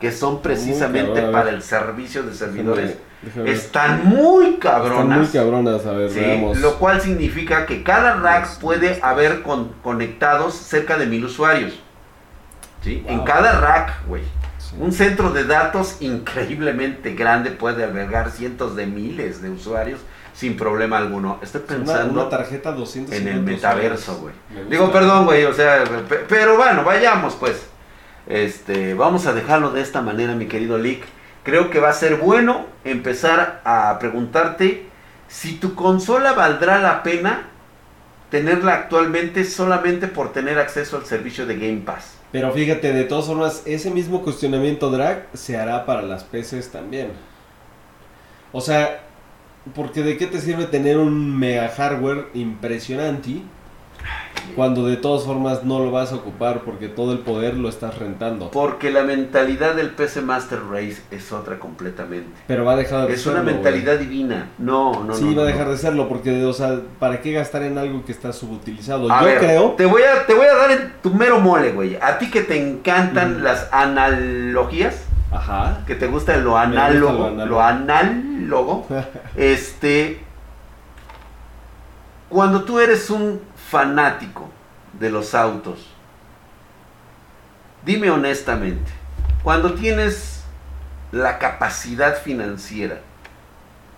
Que 0.00 0.12
son 0.12 0.42
precisamente 0.42 1.14
cabrón, 1.14 1.32
para 1.32 1.50
el 1.50 1.62
servicio 1.62 2.22
de 2.22 2.34
servidores. 2.34 2.96
Déjame. 3.22 3.50
Están 3.50 4.04
muy 4.06 4.44
Están 4.46 4.60
cabronas. 4.60 5.18
muy 5.18 5.26
cabronas, 5.28 5.86
a 5.86 5.92
ver, 5.92 6.10
Sí, 6.10 6.20
veamos. 6.20 6.58
lo 6.58 6.74
cual 6.78 7.00
significa 7.00 7.64
que 7.64 7.82
cada 7.82 8.16
rack 8.16 8.58
puede 8.60 9.00
haber 9.02 9.40
con- 9.42 9.72
conectados 9.82 10.54
cerca 10.54 10.98
de 10.98 11.06
mil 11.06 11.24
usuarios. 11.24 11.72
¿Sí? 12.82 13.02
En 13.08 13.24
cada 13.24 13.58
rack, 13.58 14.06
güey. 14.06 14.22
Sí. 14.58 14.76
Un 14.78 14.92
centro 14.92 15.30
de 15.30 15.44
datos 15.44 15.96
increíblemente 16.00 17.14
grande 17.14 17.50
puede 17.50 17.82
albergar 17.82 18.30
cientos 18.30 18.76
de 18.76 18.86
miles 18.86 19.40
de 19.40 19.48
usuarios 19.50 20.00
sin 20.36 20.56
problema 20.56 20.98
alguno. 20.98 21.38
Estoy 21.42 21.62
Una, 21.66 21.76
pensando 21.76 22.20
una 22.20 22.28
tarjeta 22.28 22.72
250 22.72 23.16
en 23.16 23.36
el 23.36 23.42
metaverso, 23.42 24.18
güey. 24.18 24.34
Me. 24.54 24.64
Digo, 24.70 24.92
perdón, 24.92 25.24
güey, 25.24 25.44
o 25.46 25.52
sea, 25.54 25.82
pe- 25.84 26.24
pero 26.28 26.56
bueno, 26.56 26.84
vayamos 26.84 27.34
pues. 27.34 27.66
Este, 28.28 28.92
vamos 28.94 29.26
a 29.26 29.32
dejarlo 29.32 29.70
de 29.70 29.80
esta 29.80 30.02
manera, 30.02 30.34
mi 30.34 30.46
querido 30.46 30.76
Lick. 30.78 31.04
Creo 31.42 31.70
que 31.70 31.80
va 31.80 31.88
a 31.88 31.92
ser 31.94 32.16
bueno 32.16 32.66
empezar 32.84 33.62
a 33.64 33.96
preguntarte 33.98 34.86
si 35.28 35.54
tu 35.54 35.74
consola 35.74 36.32
valdrá 36.32 36.78
la 36.80 37.02
pena 37.02 37.48
tenerla 38.30 38.74
actualmente 38.74 39.44
solamente 39.44 40.08
por 40.08 40.32
tener 40.32 40.58
acceso 40.58 40.96
al 40.98 41.06
servicio 41.06 41.46
de 41.46 41.54
Game 41.56 41.82
Pass. 41.86 42.14
Pero 42.32 42.52
fíjate, 42.52 42.92
de 42.92 43.04
todas 43.04 43.26
formas, 43.26 43.62
ese 43.64 43.90
mismo 43.90 44.22
cuestionamiento 44.22 44.90
drag 44.90 45.26
se 45.32 45.56
hará 45.56 45.86
para 45.86 46.02
las 46.02 46.24
PCs 46.24 46.70
también. 46.72 47.12
O 48.52 48.60
sea, 48.60 49.05
porque 49.74 50.02
de 50.02 50.16
qué 50.16 50.26
te 50.26 50.40
sirve 50.40 50.64
tener 50.66 50.98
un 50.98 51.38
mega 51.38 51.68
hardware 51.68 52.26
impresionante 52.34 53.42
cuando 54.54 54.86
de 54.86 54.96
todas 54.96 55.24
formas 55.24 55.64
no 55.64 55.80
lo 55.80 55.90
vas 55.90 56.12
a 56.12 56.16
ocupar 56.16 56.60
porque 56.60 56.86
todo 56.88 57.12
el 57.12 57.18
poder 57.18 57.56
lo 57.56 57.68
estás 57.68 57.98
rentando. 57.98 58.50
Porque 58.52 58.90
la 58.90 59.02
mentalidad 59.02 59.74
del 59.74 59.90
PC 59.90 60.22
Master 60.22 60.60
Race 60.70 61.02
es 61.10 61.32
otra 61.32 61.58
completamente. 61.58 62.30
Pero 62.46 62.64
va 62.64 62.74
a 62.74 62.76
dejar 62.76 63.08
de 63.08 63.14
Es 63.14 63.26
una 63.26 63.38
serlo, 63.38 63.52
mentalidad 63.52 63.98
divina. 63.98 64.50
No, 64.58 65.02
no. 65.02 65.14
Sí, 65.14 65.24
no. 65.24 65.36
va 65.36 65.42
a 65.42 65.46
no. 65.46 65.50
dejar 65.50 65.68
de 65.68 65.76
serlo 65.76 66.08
porque, 66.08 66.44
o 66.44 66.52
sea, 66.52 66.78
¿para 67.00 67.20
qué 67.20 67.32
gastar 67.32 67.62
en 67.64 67.76
algo 67.76 68.04
que 68.04 68.12
está 68.12 68.32
subutilizado? 68.32 69.10
A 69.10 69.20
Yo 69.20 69.26
ver, 69.26 69.38
creo... 69.38 69.70
Te 69.72 69.84
voy, 69.86 70.02
a, 70.02 70.24
te 70.26 70.34
voy 70.34 70.46
a 70.46 70.54
dar 70.54 70.70
en 70.70 70.92
tu 71.02 71.12
mero 71.12 71.40
mole, 71.40 71.72
güey. 71.72 71.96
A 72.00 72.18
ti 72.18 72.30
que 72.30 72.42
te 72.42 72.56
encantan 72.56 73.40
Mm. 73.40 73.42
las 73.42 73.68
analogías, 73.72 75.05
Ajá. 75.32 75.80
que 75.86 75.94
te 75.94 76.06
gusta 76.06 76.36
lo 76.36 76.56
análogo, 76.56 77.30
lo 77.30 77.46
lo 77.46 77.60
análogo. 77.62 77.62
análogo, 77.62 78.86
este. 79.36 80.22
Cuando 82.28 82.64
tú 82.64 82.80
eres 82.80 83.08
un 83.10 83.40
fanático 83.70 84.50
de 84.98 85.10
los 85.10 85.34
autos, 85.34 85.86
dime 87.84 88.10
honestamente, 88.10 88.90
cuando 89.42 89.74
tienes 89.74 90.42
la 91.12 91.38
capacidad 91.38 92.16
financiera 92.20 92.98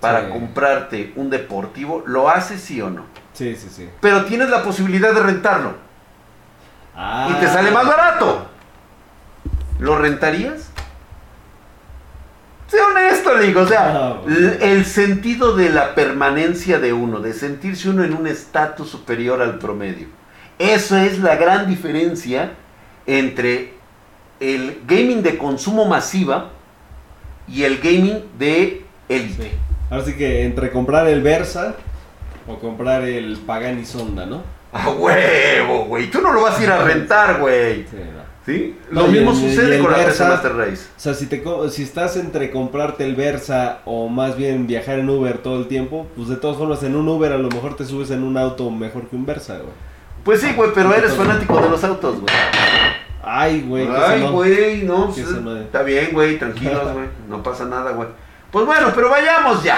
para 0.00 0.26
Sí. 0.26 0.32
comprarte 0.32 1.12
un 1.16 1.30
deportivo, 1.30 2.02
¿lo 2.06 2.28
haces 2.28 2.60
sí 2.60 2.80
o 2.82 2.90
no? 2.90 3.04
Sí, 3.32 3.56
sí, 3.56 3.68
sí. 3.70 3.88
Pero 4.00 4.24
tienes 4.26 4.50
la 4.50 4.62
posibilidad 4.62 5.12
de 5.14 5.20
rentarlo. 5.22 5.74
Ah. 7.00 7.28
y 7.30 7.34
te 7.40 7.46
sale 7.46 7.70
más 7.70 7.86
barato. 7.86 8.48
¿Lo 9.78 9.96
rentarías? 9.96 10.67
Sé 12.68 12.76
honesto, 12.80 13.34
le 13.34 13.46
digo, 13.46 13.62
o 13.62 13.66
sea, 13.66 14.20
el 14.60 14.84
sentido 14.84 15.56
de 15.56 15.70
la 15.70 15.94
permanencia 15.94 16.78
de 16.78 16.92
uno, 16.92 17.20
de 17.20 17.32
sentirse 17.32 17.88
uno 17.88 18.04
en 18.04 18.12
un 18.12 18.26
estatus 18.26 18.90
superior 18.90 19.40
al 19.40 19.58
promedio. 19.58 20.08
Eso 20.58 20.98
es 20.98 21.18
la 21.18 21.36
gran 21.36 21.66
diferencia 21.66 22.52
entre 23.06 23.72
el 24.38 24.82
gaming 24.86 25.22
de 25.22 25.38
consumo 25.38 25.86
masiva 25.86 26.50
y 27.48 27.62
el 27.62 27.78
gaming 27.78 28.24
de 28.38 28.84
élite. 29.08 29.44
Sí. 29.44 29.50
Ahora 29.90 30.04
sí 30.04 30.14
que 30.14 30.44
entre 30.44 30.70
comprar 30.70 31.06
el 31.08 31.22
Versa 31.22 31.76
o 32.46 32.58
comprar 32.58 33.02
el 33.04 33.38
Pagani 33.38 33.86
Sonda, 33.86 34.26
¿no? 34.26 34.42
A 34.72 34.90
huevo, 34.90 35.86
güey. 35.86 36.10
Tú 36.10 36.20
no 36.20 36.32
lo 36.32 36.42
vas 36.42 36.60
a 36.60 36.62
ir 36.62 36.70
a 36.70 36.82
rentar, 36.82 37.40
güey. 37.40 37.86
Sí, 37.88 37.96
no. 37.96 38.17
Lo 38.90 39.06
mismo 39.08 39.34
sucede 39.34 39.78
con 39.78 39.90
la 39.90 39.96
PC 39.98 40.06
Versa- 40.08 40.28
Master 40.28 40.56
Race. 40.56 40.86
O 40.96 41.00
sea, 41.00 41.14
si, 41.14 41.26
te, 41.26 41.42
co- 41.42 41.68
si 41.68 41.82
estás 41.82 42.16
entre 42.16 42.50
comprarte 42.50 43.04
el 43.04 43.14
Versa 43.14 43.80
o 43.84 44.08
más 44.08 44.36
bien 44.36 44.66
viajar 44.66 44.98
en 44.98 45.08
Uber 45.10 45.38
todo 45.38 45.58
el 45.58 45.68
tiempo, 45.68 46.06
pues 46.16 46.28
de 46.28 46.36
todas 46.36 46.56
formas 46.56 46.82
en 46.82 46.96
un 46.96 47.08
Uber 47.08 47.32
a 47.32 47.38
lo 47.38 47.48
mejor 47.48 47.76
te 47.76 47.84
subes 47.84 48.10
en 48.10 48.22
un 48.22 48.36
auto 48.38 48.70
mejor 48.70 49.06
que 49.08 49.16
un 49.16 49.26
Versa, 49.26 49.54
güey. 49.58 49.72
Pues 50.24 50.40
sí, 50.40 50.52
güey, 50.56 50.70
pero 50.74 50.92
eres 50.94 51.14
fanático 51.14 51.60
de 51.60 51.68
los 51.70 51.82
autos, 51.84 52.20
güey. 52.20 52.34
Ay, 53.22 53.62
güey. 53.66 53.86
Ay, 53.88 54.22
güey, 54.32 54.82
no. 54.84 55.06
Pues. 55.06 55.18
Está 55.62 55.82
bien, 55.82 56.10
güey, 56.12 56.38
tranquilos, 56.38 56.92
güey. 56.92 57.06
No 57.28 57.42
pasa 57.42 57.64
nada, 57.66 57.92
güey. 57.92 58.08
Pues 58.50 58.64
bueno, 58.64 58.88
pero 58.94 59.10
vayamos 59.10 59.62
ya. 59.62 59.76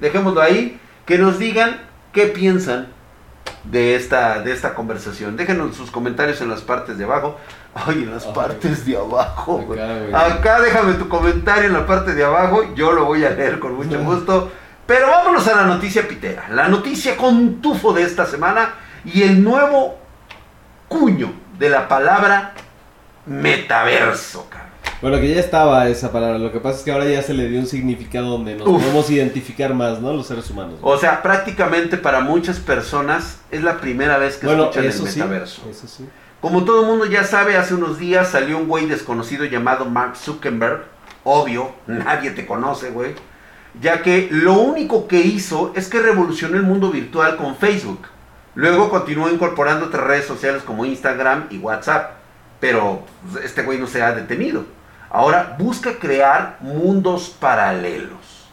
Dejémoslo 0.00 0.40
ahí. 0.40 0.78
Que 1.04 1.18
nos 1.18 1.38
digan 1.38 1.76
qué 2.12 2.26
piensan 2.26 2.88
de 3.64 3.96
esta, 3.96 4.40
de 4.40 4.52
esta 4.52 4.74
conversación. 4.74 5.36
Déjenos 5.36 5.76
sus 5.76 5.90
comentarios 5.90 6.40
en 6.40 6.48
las 6.48 6.62
partes 6.62 6.98
de 6.98 7.04
abajo. 7.04 7.38
Ay, 7.74 8.02
en 8.04 8.10
las 8.12 8.26
Ay. 8.26 8.32
partes 8.34 8.86
de 8.86 8.96
abajo, 8.96 9.58
güey. 9.58 9.80
Acá, 9.80 9.98
güey. 9.98 10.14
Acá 10.14 10.60
déjame 10.60 10.94
tu 10.94 11.08
comentario 11.08 11.64
en 11.64 11.72
la 11.72 11.86
parte 11.86 12.14
de 12.14 12.24
abajo. 12.24 12.74
Yo 12.74 12.92
lo 12.92 13.04
voy 13.04 13.24
a 13.24 13.30
leer 13.30 13.58
con 13.58 13.74
mucho 13.74 13.98
gusto. 14.04 14.50
Pero 14.86 15.08
vámonos 15.08 15.46
a 15.48 15.56
la 15.56 15.64
noticia 15.64 16.06
pitera. 16.06 16.48
La 16.50 16.68
noticia 16.68 17.16
con 17.16 17.60
tufo 17.60 17.92
de 17.92 18.02
esta 18.04 18.24
semana 18.24 18.74
y 19.04 19.22
el 19.22 19.42
nuevo 19.42 19.98
cuño 20.88 21.32
de 21.58 21.70
la 21.70 21.88
palabra 21.88 22.52
metaverso, 23.26 24.48
cabrón. 24.48 24.66
Bueno, 25.02 25.20
que 25.20 25.34
ya 25.34 25.40
estaba 25.40 25.88
esa 25.88 26.10
palabra, 26.10 26.38
lo 26.38 26.50
que 26.50 26.58
pasa 26.58 26.78
es 26.78 26.84
que 26.84 26.90
ahora 26.90 27.04
ya 27.04 27.22
se 27.22 27.34
le 27.34 27.48
dio 27.48 27.60
un 27.60 27.66
significado 27.66 28.30
donde 28.30 28.54
nos 28.54 28.66
Uf. 28.66 28.80
podemos 28.80 29.10
identificar 29.10 29.74
más, 29.74 30.00
¿no? 30.00 30.12
Los 30.14 30.26
seres 30.26 30.50
humanos. 30.50 30.78
O 30.80 30.96
sea, 30.96 31.22
prácticamente 31.22 31.98
para 31.98 32.20
muchas 32.20 32.58
personas 32.58 33.40
es 33.50 33.62
la 33.62 33.78
primera 33.78 34.16
vez 34.16 34.36
que 34.38 34.46
bueno, 34.46 34.64
escuchan 34.64 34.84
el 34.84 34.90
eso 34.90 35.06
sí, 35.06 35.18
metaverso. 35.18 35.62
eso 35.70 35.86
sí. 35.86 36.06
Como 36.40 36.64
todo 36.64 36.82
el 36.82 36.86
mundo 36.86 37.06
ya 37.06 37.24
sabe, 37.24 37.56
hace 37.56 37.74
unos 37.74 37.98
días 37.98 38.28
salió 38.30 38.56
un 38.56 38.68
güey 38.68 38.86
desconocido 38.86 39.44
llamado 39.44 39.84
Mark 39.84 40.16
Zuckerberg. 40.16 40.84
Obvio, 41.24 41.72
nadie 41.86 42.30
te 42.30 42.46
conoce, 42.46 42.90
güey. 42.90 43.14
Ya 43.80 44.00
que 44.00 44.28
lo 44.30 44.54
único 44.54 45.08
que 45.08 45.20
hizo 45.20 45.72
es 45.74 45.88
que 45.88 46.00
revolucionó 46.00 46.56
el 46.56 46.62
mundo 46.62 46.90
virtual 46.90 47.36
con 47.36 47.56
Facebook. 47.56 48.06
Luego 48.54 48.88
continuó 48.88 49.28
incorporando 49.28 49.86
otras 49.86 50.04
redes 50.06 50.24
sociales 50.24 50.62
como 50.62 50.84
Instagram 50.84 51.48
y 51.50 51.58
WhatsApp. 51.58 52.12
Pero 52.60 53.04
pues, 53.30 53.44
este 53.44 53.62
güey 53.62 53.78
no 53.78 53.86
se 53.86 54.02
ha 54.02 54.12
detenido. 54.12 54.64
Ahora 55.10 55.56
busca 55.58 55.98
crear 55.98 56.58
mundos 56.60 57.34
paralelos. 57.40 58.48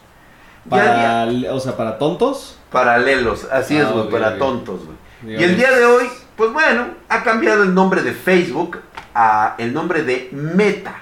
Para, 0.68 1.26
o 1.52 1.60
sea, 1.60 1.76
para 1.76 1.98
tontos. 1.98 2.58
paralelos, 2.70 3.46
así 3.52 3.76
es, 3.76 3.84
Ah, 3.86 3.90
güey, 3.92 4.08
para 4.10 4.38
tontos, 4.38 4.80
güey. 4.84 5.38
Y 5.38 5.42
el 5.42 5.56
día 5.56 5.70
de 5.70 5.84
hoy, 5.84 6.06
pues 6.36 6.52
bueno, 6.52 6.86
ha 7.08 7.22
cambiado 7.22 7.62
el 7.62 7.74
nombre 7.74 8.02
de 8.02 8.12
Facebook 8.12 8.78
a 9.14 9.54
el 9.58 9.72
nombre 9.72 10.02
de 10.02 10.28
Meta. 10.32 10.96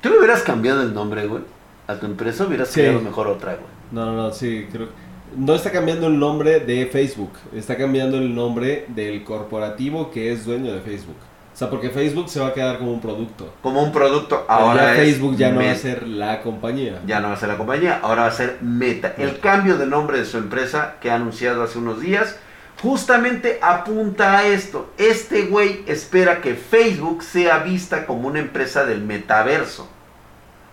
¿Tú 0.00 0.10
le 0.10 0.18
hubieras 0.18 0.42
cambiado 0.42 0.82
el 0.82 0.92
nombre, 0.92 1.26
güey? 1.26 1.42
A 1.86 1.94
tu 1.94 2.06
empresa 2.06 2.44
hubieras 2.44 2.68
Sí. 2.68 2.80
creado 2.80 3.00
mejor 3.00 3.28
otra, 3.28 3.54
güey. 3.54 3.66
No, 3.92 4.06
no, 4.06 4.12
no, 4.12 4.32
sí, 4.32 4.66
creo 4.70 4.88
No 5.36 5.54
está 5.54 5.70
cambiando 5.72 6.06
el 6.06 6.18
nombre 6.18 6.60
de 6.60 6.86
Facebook, 6.86 7.32
está 7.54 7.76
cambiando 7.76 8.18
el 8.18 8.34
nombre 8.34 8.86
del 8.88 9.24
corporativo 9.24 10.10
que 10.10 10.32
es 10.32 10.44
dueño 10.44 10.72
de 10.72 10.80
Facebook. 10.80 11.16
O 11.54 11.56
sea, 11.56 11.70
porque 11.70 11.90
Facebook 11.90 12.28
se 12.28 12.40
va 12.40 12.48
a 12.48 12.52
quedar 12.52 12.78
como 12.78 12.92
un 12.92 13.00
producto. 13.00 13.54
Como 13.62 13.80
un 13.80 13.92
producto, 13.92 14.44
ahora 14.48 14.86
ya 14.86 14.92
es 14.94 14.98
Facebook 14.98 15.36
ya 15.36 15.50
no 15.52 15.60
va 15.62 15.70
a 15.70 15.74
ser 15.76 16.06
la 16.08 16.40
compañía. 16.42 16.98
Ya 17.06 17.20
no 17.20 17.28
va 17.28 17.34
a 17.34 17.36
ser 17.36 17.48
la 17.48 17.56
compañía, 17.56 18.00
ahora 18.02 18.22
va 18.22 18.28
a 18.28 18.32
ser 18.32 18.58
Meta. 18.60 19.14
El 19.18 19.38
cambio 19.38 19.78
de 19.78 19.86
nombre 19.86 20.18
de 20.18 20.24
su 20.24 20.36
empresa 20.38 20.94
que 21.00 21.12
ha 21.12 21.14
anunciado 21.14 21.62
hace 21.62 21.78
unos 21.78 22.00
días 22.00 22.36
justamente 22.82 23.60
apunta 23.62 24.38
a 24.38 24.46
esto. 24.48 24.90
Este 24.98 25.42
güey 25.42 25.84
espera 25.86 26.40
que 26.40 26.54
Facebook 26.54 27.22
sea 27.22 27.58
vista 27.58 28.04
como 28.04 28.26
una 28.26 28.40
empresa 28.40 28.84
del 28.84 29.02
metaverso. 29.02 29.88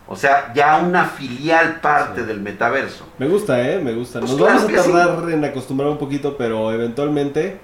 O 0.08 0.16
sea, 0.16 0.52
ya 0.54 0.78
una 0.80 1.06
filial 1.06 1.80
parte 1.80 2.22
Sí. 2.22 2.28
del 2.28 2.42
metaverso. 2.42 3.06
Me 3.18 3.28
gusta, 3.28 3.62
¿eh? 3.70 3.80
Me 3.80 3.94
gusta. 3.94 4.20
Pues 4.20 4.32
Nos 4.32 4.40
claro 4.42 4.56
vamos 4.60 4.74
a 4.80 4.84
sí. 4.84 4.92
tardar 4.92 5.30
en 5.32 5.46
acostumbrar 5.46 5.90
un 5.90 5.98
poquito, 6.00 6.36
pero 6.38 6.72
eventualmente, 6.74 7.60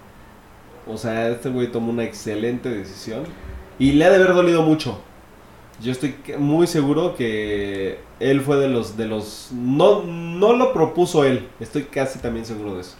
o 0.90 0.98
sea, 0.98 1.30
este 1.30 1.50
güey 1.50 1.68
tomó 1.72 1.92
una 1.92 2.04
excelente 2.04 2.70
decisión 2.70 3.24
y 3.80 3.94
le 3.94 4.06
ha 4.06 4.10
de 4.10 4.16
haber 4.16 4.34
dolido 4.34 4.64
mucho. 4.64 5.02
Yo 5.82 5.92
estoy 5.92 6.16
muy 6.40 6.66
seguro 6.66 7.16
que 7.16 8.00
él 8.20 8.42
fue 8.42 8.58
de 8.58 8.68
los 8.68 8.98
de 8.98 9.06
los 9.06 9.50
no 9.54 10.04
no 10.04 10.54
lo 10.54 10.74
propuso 10.74 11.24
él. 11.24 11.48
Estoy 11.60 11.84
casi 11.84 12.20
también 12.20 12.46
seguro 12.46 12.76
de 12.76 12.82
eso. 12.82 12.96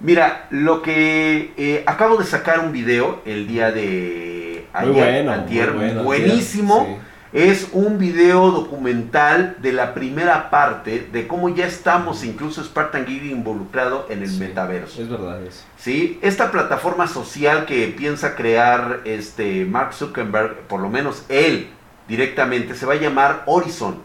Mira, 0.00 0.48
lo 0.50 0.82
que 0.82 1.52
eh, 1.56 1.84
acabo 1.86 2.16
de 2.16 2.24
sacar 2.24 2.60
un 2.60 2.72
video 2.72 3.20
el 3.24 3.46
día 3.46 3.70
de 3.70 4.66
Muy 4.74 4.90
ayer, 4.90 4.92
bueno, 4.94 5.32
antier, 5.32 5.70
muy 5.70 5.84
bueno, 5.84 6.02
buenísimo. 6.02 6.80
antier, 6.80 6.96
sí. 6.96 7.02
Es 7.32 7.68
un 7.72 7.96
video 7.98 8.50
documental 8.50 9.56
de 9.62 9.72
la 9.72 9.94
primera 9.94 10.50
parte 10.50 11.08
de 11.10 11.26
cómo 11.26 11.48
ya 11.48 11.66
estamos, 11.66 12.24
incluso 12.24 12.62
Spartan 12.62 13.06
Geek 13.06 13.24
involucrado 13.24 14.06
en 14.10 14.22
el 14.22 14.28
Sí, 14.28 14.38
metaverso. 14.38 15.00
Es 15.00 15.08
verdad 15.08 15.42
eso. 15.42 15.64
¿sí? 15.78 16.18
Esta 16.20 16.50
plataforma 16.50 17.06
social 17.06 17.64
que 17.64 17.86
piensa 17.96 18.34
crear 18.36 19.00
este 19.06 19.64
Mark 19.64 19.94
Zuckerberg, 19.94 20.58
por 20.68 20.80
lo 20.80 20.90
menos 20.90 21.24
él 21.30 21.70
directamente, 22.06 22.74
se 22.74 22.84
va 22.84 22.92
a 22.92 22.96
llamar 22.96 23.44
Horizon, 23.46 23.96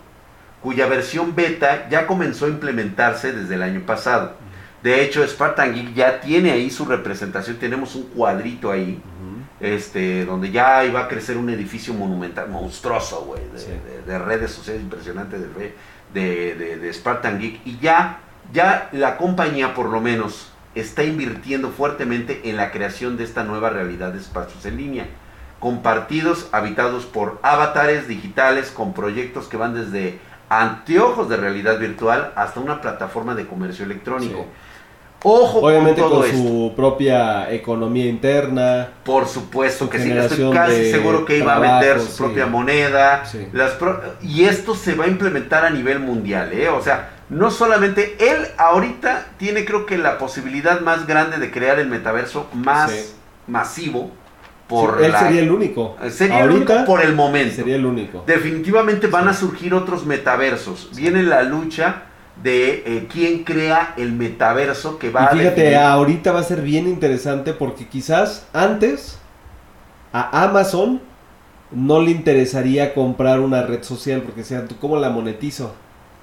cuya 0.61 0.87
versión 0.87 1.35
beta 1.35 1.89
ya 1.89 2.07
comenzó 2.07 2.45
a 2.45 2.49
implementarse 2.49 3.33
desde 3.33 3.55
el 3.55 3.63
año 3.63 3.81
pasado. 3.85 4.35
De 4.83 5.03
hecho, 5.03 5.27
Spartan 5.27 5.73
Geek 5.73 5.93
ya 5.93 6.21
tiene 6.21 6.51
ahí 6.51 6.69
su 6.69 6.85
representación, 6.85 7.57
tenemos 7.57 7.93
un 7.95 8.03
cuadrito 8.03 8.71
ahí, 8.71 9.01
este, 9.59 10.25
donde 10.25 10.51
ya 10.51 10.83
iba 10.85 11.01
a 11.01 11.07
crecer 11.07 11.37
un 11.37 11.49
edificio 11.49 11.93
monumental, 11.93 12.49
monstruoso, 12.49 13.21
güey, 13.25 13.41
de, 13.53 13.59
Sí. 13.59 13.67
de- 13.71 14.11
de 14.11 14.19
redes 14.19 14.51
sociales 14.51 14.81
impresionante 14.83 15.37
de, 15.39 15.47
re- 15.53 15.75
de, 16.13 16.55
de- 16.55 16.77
de 16.77 16.93
Spartan 16.93 17.39
Geek. 17.39 17.61
Y 17.65 17.79
ya, 17.79 18.19
ya 18.53 18.89
la 18.91 19.17
compañía, 19.17 19.73
por 19.73 19.87
lo 19.89 19.99
menos, 19.99 20.51
está 20.75 21.03
invirtiendo 21.03 21.69
fuertemente 21.71 22.41
en 22.49 22.55
la 22.57 22.71
creación 22.71 23.17
de 23.17 23.23
esta 23.23 23.43
nueva 23.43 23.69
realidad 23.71 24.13
de 24.13 24.19
espacios 24.19 24.63
en 24.65 24.77
línea, 24.77 25.07
compartidos, 25.59 26.49
habitados 26.51 27.05
por 27.05 27.39
avatares 27.41 28.07
digitales, 28.07 28.69
con 28.69 28.93
proyectos 28.93 29.47
que 29.47 29.57
van 29.57 29.73
desde 29.73 30.19
anteojos 30.49 31.27
de 31.29 31.37
realidad 31.37 31.79
virtual 31.79 32.31
hasta 32.35 32.59
una 32.59 32.79
plataforma 32.79 33.33
de 33.35 33.47
comercio 33.47 33.83
electrónico. 33.85 34.41
Sí. 34.43 34.45
Ojo 35.23 35.59
Obviamente 35.59 35.99
con 36.01 36.09
todo 36.11 36.19
con 36.21 36.29
esto. 36.29 36.37
su 36.37 36.73
propia 36.75 37.51
economía 37.51 38.05
interna. 38.05 38.89
Por 39.03 39.27
supuesto 39.27 39.85
Su 39.85 39.89
que 39.89 39.99
sí, 39.99 40.11
estoy 40.11 40.51
casi 40.53 40.91
seguro 40.91 41.25
que 41.25 41.39
iba 41.39 41.55
a 41.55 41.59
vender 41.59 41.99
su 41.99 42.07
sí. 42.07 42.17
propia 42.19 42.45
moneda. 42.45 43.25
Sí. 43.25 43.47
Las 43.51 43.71
pro- 43.71 44.01
y 44.21 44.45
esto 44.45 44.75
se 44.75 44.93
va 44.93 45.05
a 45.05 45.07
implementar 45.07 45.65
a 45.65 45.69
nivel 45.71 45.99
mundial, 45.99 46.51
¿eh? 46.53 46.69
O 46.69 46.81
sea, 46.83 47.09
no 47.29 47.49
solamente 47.49 48.15
él 48.19 48.37
ahorita 48.57 49.25
tiene 49.37 49.65
creo 49.65 49.85
que 49.87 49.97
la 49.97 50.17
posibilidad 50.19 50.81
más 50.81 51.07
grande 51.07 51.37
de 51.39 51.49
crear 51.51 51.79
el 51.79 51.87
metaverso 51.87 52.47
más 52.53 52.91
Sí. 52.91 53.13
masivo 53.47 54.11
por 54.67 55.01
él 55.03 55.11
la- 55.11 55.19
sería 55.19 55.41
el 55.41 55.51
único. 55.51 55.97
sería 56.11 56.43
el 56.43 56.51
Ahorita 56.51 56.73
único 56.73 56.85
por 56.85 57.01
el 57.01 57.15
momento. 57.15 57.55
sería 57.55 57.75
el 57.75 57.85
único. 57.85 58.23
Definitivamente 58.27 59.07
van 59.07 59.27
a 59.27 59.33
surgir 59.33 59.73
otros 59.73 60.05
metaversos. 60.05 60.91
Viene 60.95 61.23
la 61.23 61.41
lucha 61.41 62.03
de 62.43 62.83
eh, 62.85 63.07
quién 63.11 63.43
crea 63.43 63.93
el 63.97 64.13
metaverso 64.13 64.99
que 64.99 65.09
va 65.11 65.21
Y 65.21 65.25
a 65.25 65.27
fíjate, 65.27 65.75
ahorita 65.75 66.31
va 66.31 66.39
a 66.41 66.43
ser 66.43 66.61
bien 66.61 66.87
interesante 66.87 67.53
porque 67.53 67.87
quizás 67.87 68.47
antes 68.53 69.17
a 70.13 70.43
Amazon 70.43 71.01
no 71.71 72.01
le 72.01 72.11
interesaría 72.11 72.93
comprar 72.93 73.39
una 73.41 73.63
red 73.63 73.83
social 73.83 74.21
porque 74.23 74.43
sea, 74.43 74.67
¿tú 74.67 74.77
cómo 74.79 74.97
la 74.97 75.09
monetizo? 75.09 75.75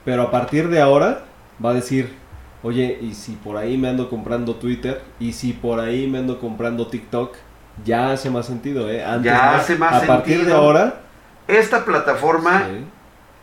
Pero 0.05 0.23
a 0.23 0.31
partir 0.31 0.69
de 0.69 0.81
ahora 0.81 1.25
va 1.65 1.71
a 1.71 1.75
decir, 1.75 2.15
oye, 2.63 2.99
y 3.03 3.15
si 3.15 3.33
por 3.37 3.57
ahí 3.57 3.79
me 3.79 3.89
ando 3.89 4.11
comprando 4.11 4.57
Twitter, 4.57 5.03
y 5.21 5.33
si 5.33 5.53
por 5.55 5.81
ahí 5.81 6.07
me 6.09 6.19
ando 6.19 6.41
comprando 6.41 6.89
TikTok, 6.89 7.37
ya 7.85 8.13
hace 8.13 8.31
más 8.31 8.47
sentido, 8.47 8.91
¿eh? 8.91 9.05
Antes 9.05 9.25
Ya 9.25 9.57
hace 9.57 9.77
más 9.77 9.97
A 9.97 10.07
partir 10.07 10.45
de 10.47 10.53
sentido. 10.53 10.57
ahora, 10.59 11.03
esta 11.47 11.85
plataforma 11.85 12.63
sí, 12.67 12.94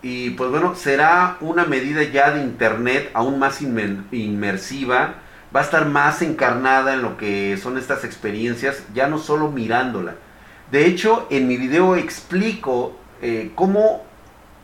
Y 0.02 0.32
pues 0.32 0.50
bueno, 0.50 0.76
será 0.76 1.38
una 1.42 1.66
medida 1.66 2.04
ya 2.04 2.32
de 2.32 2.42
internet 2.42 3.12
aún 3.14 3.38
más 3.38 3.62
inmersiva, 3.62 5.16
va 5.56 5.60
a 5.60 5.64
estar 5.64 5.86
más 5.86 6.22
encarnada 6.22 6.94
en 6.94 7.04
lo 7.04 7.18
que 7.18 7.58
son 7.58 7.78
estas 7.78 8.04
experiencias, 8.04 8.84
ya 8.94 9.08
no 9.08 9.20
solo 9.20 9.52
mirándola. 9.52 10.16
De 10.72 10.86
hecho, 10.86 11.28
en 11.30 11.48
mi 11.48 11.58
video 11.58 11.96
explico 11.96 12.98
eh, 13.22 13.52
cómo, 13.56 14.04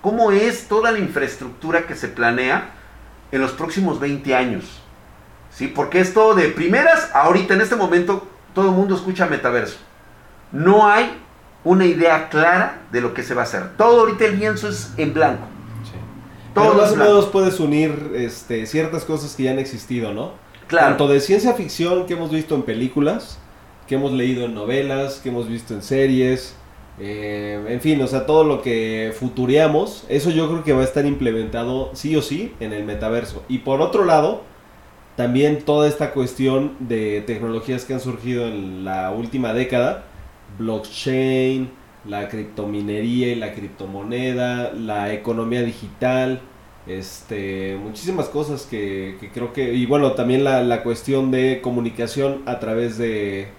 cómo 0.01 0.31
es 0.31 0.67
toda 0.67 0.91
la 0.91 0.99
infraestructura 0.99 1.85
que 1.85 1.95
se 1.95 2.07
planea 2.07 2.71
en 3.31 3.41
los 3.41 3.51
próximos 3.51 3.99
20 3.99 4.33
años. 4.33 4.81
¿Sí? 5.51 5.67
Porque 5.67 5.99
esto 5.99 6.33
de 6.33 6.49
primeras, 6.49 7.11
ahorita 7.13 7.53
en 7.53 7.61
este 7.61 7.75
momento, 7.75 8.27
todo 8.53 8.69
el 8.69 8.75
mundo 8.75 8.95
escucha 8.95 9.27
metaverso. 9.27 9.77
No 10.51 10.87
hay 10.87 11.11
una 11.67 11.85
idea 11.85 12.29
clara 12.29 12.81
de 12.91 13.01
lo 13.01 13.13
que 13.13 13.23
se 13.23 13.33
va 13.33 13.41
a 13.41 13.43
hacer. 13.45 13.75
Todo 13.77 14.01
ahorita 14.01 14.25
el 14.25 14.39
lienzo 14.39 14.69
es 14.69 14.93
en 14.97 15.13
blanco. 15.13 15.47
sí. 15.83 15.91
Todo 16.53 16.71
Pero 16.71 16.77
más 16.77 16.87
es 16.87 16.91
o 16.91 16.95
blanco. 16.95 17.11
menos 17.13 17.25
puedes 17.27 17.59
unir 17.59 18.11
este, 18.15 18.65
ciertas 18.65 19.05
cosas 19.05 19.35
que 19.35 19.43
ya 19.43 19.51
han 19.51 19.59
existido, 19.59 20.13
¿no? 20.13 20.31
Claro. 20.67 20.87
Tanto 20.89 21.07
de 21.07 21.19
ciencia 21.21 21.53
ficción 21.53 22.05
que 22.05 22.13
hemos 22.13 22.31
visto 22.31 22.55
en 22.55 22.63
películas, 22.63 23.39
que 23.87 23.95
hemos 23.95 24.11
leído 24.11 24.45
en 24.45 24.53
novelas, 24.55 25.19
que 25.21 25.29
hemos 25.29 25.47
visto 25.47 25.73
en 25.73 25.81
series, 25.81 26.55
eh, 26.99 27.63
en 27.69 27.79
fin, 27.81 28.01
o 28.01 28.07
sea, 28.07 28.25
todo 28.25 28.43
lo 28.43 28.61
que 28.61 29.13
futureamos, 29.17 30.05
eso 30.09 30.29
yo 30.31 30.49
creo 30.49 30.63
que 30.63 30.73
va 30.73 30.81
a 30.81 30.83
estar 30.83 31.05
implementado 31.05 31.91
sí 31.93 32.15
o 32.15 32.21
sí 32.21 32.53
en 32.59 32.73
el 32.73 32.83
metaverso. 32.85 33.43
Y 33.47 33.59
por 33.59 33.81
otro 33.81 34.03
lado, 34.03 34.43
también 35.15 35.63
toda 35.63 35.87
esta 35.87 36.11
cuestión 36.11 36.73
de 36.79 37.21
tecnologías 37.25 37.85
que 37.85 37.93
han 37.93 37.99
surgido 37.99 38.47
en 38.47 38.83
la 38.85 39.11
última 39.11 39.53
década, 39.53 40.05
blockchain, 40.57 41.71
la 42.05 42.29
criptominería 42.29 43.27
y 43.27 43.35
la 43.35 43.53
criptomoneda, 43.53 44.71
la 44.73 45.13
economía 45.13 45.61
digital, 45.63 46.41
este, 46.85 47.77
muchísimas 47.81 48.27
cosas 48.29 48.65
que, 48.65 49.17
que 49.19 49.29
creo 49.31 49.51
que, 49.53 49.73
y 49.73 49.85
bueno, 49.85 50.13
también 50.13 50.43
la, 50.43 50.63
la 50.63 50.83
cuestión 50.83 51.31
de 51.31 51.59
comunicación 51.61 52.43
a 52.45 52.59
través 52.59 52.97
de, 52.97 53.49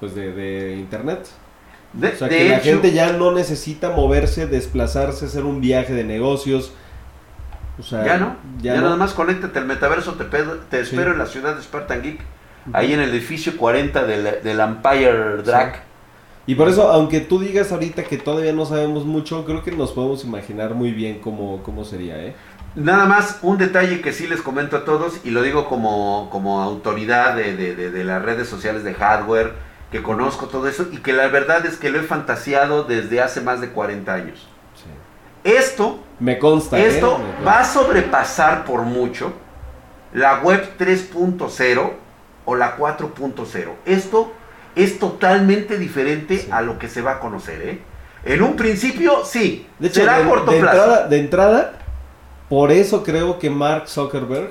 pues 0.00 0.14
de, 0.14 0.32
de 0.32 0.76
internet. 0.76 1.26
De, 1.94 2.08
O 2.08 2.16
sea, 2.16 2.28
que 2.28 2.48
la 2.48 2.56
hecho, 2.56 2.64
gente 2.64 2.92
ya 2.92 3.12
no 3.12 3.32
necesita 3.32 3.90
moverse, 3.90 4.46
desplazarse, 4.46 5.26
hacer 5.26 5.44
un 5.44 5.60
viaje 5.60 5.94
de 5.94 6.04
negocios. 6.04 6.72
O 7.78 7.82
sea, 7.82 8.04
ya 8.04 8.18
no. 8.18 8.36
Ya, 8.60 8.74
no. 8.76 8.82
nada 8.82 8.96
más 8.96 9.14
conéctate 9.14 9.58
al 9.58 9.66
metaverso, 9.66 10.14
te, 10.14 10.24
pedo- 10.24 10.58
te 10.70 10.84
Sí. 10.84 10.90
espero 10.90 11.12
en 11.12 11.18
la 11.18 11.26
ciudad 11.26 11.56
de 11.56 11.62
Spartan 11.62 12.02
Geek. 12.02 12.20
ahí 12.72 12.92
en 12.92 13.00
el 13.00 13.10
edificio 13.10 13.56
40 13.56 14.04
del, 14.06 14.42
del 14.42 14.60
Empire 14.60 15.42
Drag. 15.44 15.82
Y 16.46 16.54
por 16.56 16.68
eso, 16.68 16.88
aunque 16.90 17.20
tú 17.20 17.38
digas 17.40 17.72
ahorita 17.72 18.04
que 18.04 18.18
todavía 18.18 18.52
no 18.52 18.66
sabemos 18.66 19.04
mucho, 19.06 19.44
creo 19.46 19.62
que 19.62 19.72
nos 19.72 19.92
podemos 19.92 20.24
imaginar 20.24 20.74
muy 20.74 20.92
bien 20.92 21.20
cómo, 21.20 21.62
cómo 21.62 21.84
sería, 21.84 22.22
¿eh? 22.22 22.34
Nada 22.74 23.06
más 23.06 23.38
un 23.42 23.56
detalle 23.56 24.00
que 24.00 24.12
sí 24.12 24.26
les 24.26 24.42
comento 24.42 24.76
a 24.76 24.84
todos 24.84 25.20
y 25.24 25.30
lo 25.30 25.42
digo 25.42 25.68
como, 25.68 26.28
como 26.30 26.60
autoridad 26.60 27.34
de, 27.36 27.56
de- 27.56 27.74
de- 27.76 27.90
de 27.90 28.04
las 28.04 28.20
redes 28.22 28.48
sociales 28.48 28.82
de 28.84 28.92
hardware, 28.94 29.52
que 29.92 30.02
conozco 30.02 30.46
todo 30.46 30.66
eso 30.68 30.86
y 30.90 30.98
que 30.98 31.12
la 31.12 31.28
verdad 31.28 31.64
es 31.66 31.76
que 31.76 31.88
lo 31.88 32.00
he 32.00 32.02
fantaseado 32.02 32.82
desde 32.82 33.20
hace 33.22 33.40
más 33.40 33.60
de 33.60 33.68
40 33.70 34.12
años. 34.12 34.48
Sí. 34.74 34.90
Esto, 35.50 36.00
Me 36.18 36.38
consta, 36.38 36.78
¿eh? 36.78 36.88
esto 36.88 37.16
Me 37.18 37.24
consta. 37.26 37.44
va 37.46 37.60
a 37.60 37.64
sobrepasar 37.64 38.64
por 38.64 38.82
mucho 38.82 39.32
la 40.12 40.40
web 40.40 40.68
3.0 40.78 41.90
o 42.44 42.54
la 42.56 42.76
4.0. 42.76 43.68
Esto 43.86 44.32
es 44.76 44.98
totalmente 44.98 45.78
diferente 45.78 46.38
Sí. 46.38 46.48
a 46.50 46.62
lo 46.62 46.78
que 46.78 46.88
se 46.88 47.02
va 47.02 47.12
a 47.12 47.20
conocer, 47.20 47.62
¿eh? 47.62 47.78
En 48.24 48.42
un 48.42 48.56
principio, 48.56 49.24
sí, 49.24 49.66
De 49.78 49.88
hecho, 49.88 50.00
será 50.00 50.18
de, 50.18 50.24
a 50.24 50.28
corto 50.28 50.50
de 50.50 50.60
plazo. 50.60 50.76
entrada, 50.82 51.08
de 51.08 51.18
entrada, 51.18 51.72
por 52.48 52.72
eso 52.72 53.02
creo 53.02 53.38
que 53.38 53.50
Mark 53.50 53.88
Zuckerberg 53.88 54.50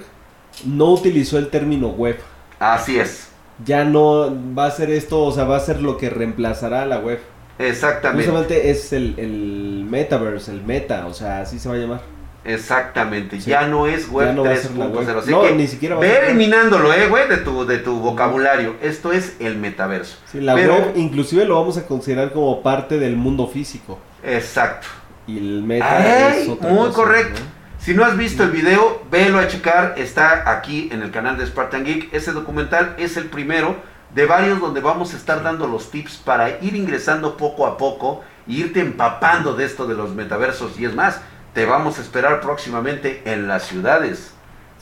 no 0.65 0.91
utilizó 0.93 1.37
el 1.37 1.49
término 1.49 1.89
web. 1.89 2.19
Así 2.59 2.99
es, 2.99 3.29
Ya 3.65 3.83
no 3.85 4.31
va 4.57 4.65
a 4.67 4.71
ser 4.71 4.89
esto, 4.91 5.21
o 5.23 5.31
sea, 5.31 5.43
va 5.45 5.57
a 5.57 5.59
ser 5.59 5.81
lo 5.81 5.97
que 5.97 6.09
reemplazará 6.09 6.83
a 6.83 6.85
la 6.85 6.99
web. 6.99 7.19
exactamente. 7.57 8.23
Justamente 8.23 8.69
es 8.71 8.93
el, 8.93 9.15
el 9.19 9.85
metaverse, 9.89 10.51
el 10.51 10.63
meta, 10.63 11.05
o 11.07 11.13
sea, 11.13 11.41
así 11.41 11.59
se 11.59 11.69
va 11.69 11.75
a 11.75 11.77
llamar. 11.77 12.01
Exactamente, 12.45 13.39
Sí. 13.39 13.49
ya 13.49 13.67
no 13.67 13.87
es 13.87 14.09
web 14.09 14.33
no 14.33 14.43
va 14.43 14.51
a 14.51 14.55
ser 14.57 14.71
la 14.71 14.85
3.0. 14.87 15.13
web. 15.13 15.17
Así 15.19 15.31
No, 15.31 15.41
que 15.43 15.51
ni 15.53 15.67
siquiera 15.67 15.95
ve 15.97 16.27
eliminándolo, 16.27 16.93
eh, 16.93 17.07
güey, 17.07 17.27
de 17.29 17.37
tu, 17.37 17.65
de 17.65 17.77
tu 17.79 17.99
vocabulario. 17.99 18.75
Esto 18.81 19.11
es 19.13 19.35
el 19.39 19.57
metaverso. 19.57 20.17
Sí, 20.31 20.41
la 20.41 20.55
Pero- 20.55 20.73
web 20.75 20.91
inclusive 20.95 21.45
lo 21.45 21.55
vamos 21.59 21.77
a 21.77 21.85
considerar 21.85 22.31
como 22.33 22.61
parte 22.61 22.99
del 22.99 23.15
mundo 23.15 23.47
físico. 23.47 23.99
Exacto. 24.23 24.87
Y 25.27 25.37
el 25.37 25.63
meta 25.63 25.97
Ay, 26.31 26.43
es 26.43 26.49
otra 26.49 26.69
muy 26.69 26.87
cosa, 26.87 26.93
correcto. 26.95 27.39
¿no? 27.41 27.63
Si 27.79 27.93
no 27.93 28.05
has 28.05 28.15
visto 28.17 28.43
el 28.43 28.51
video, 28.51 29.01
velo 29.11 29.39
a 29.39 29.47
checar. 29.47 29.95
Está 29.97 30.49
aquí 30.49 30.89
en 30.91 31.01
el 31.01 31.11
canal 31.11 31.37
de 31.37 31.45
Spartan 31.45 31.83
Geek. 31.83 32.13
Ese 32.13 32.31
documental 32.31 32.95
es 32.97 33.17
el 33.17 33.25
primero 33.25 33.75
de 34.15 34.25
varios 34.25 34.59
donde 34.61 34.79
vamos 34.79 35.13
a 35.13 35.17
estar 35.17 35.43
dando 35.43 35.67
los 35.67 35.91
tips 35.91 36.17
para 36.17 36.49
ir 36.61 36.75
ingresando 36.75 37.35
poco 37.35 37.65
a 37.67 37.77
poco 37.77 38.21
e 38.47 38.53
irte 38.53 38.79
empapando 38.79 39.53
de 39.55 39.65
esto 39.65 39.85
de 39.85 39.95
los 39.95 40.11
metaversos. 40.13 40.79
Y 40.79 40.85
es 40.85 40.93
más, 40.95 41.19
te 41.53 41.65
vamos 41.65 41.99
a 41.99 42.01
esperar 42.01 42.41
próximamente 42.41 43.21
en 43.25 43.47
las 43.47 43.63
ciudades 43.63 44.33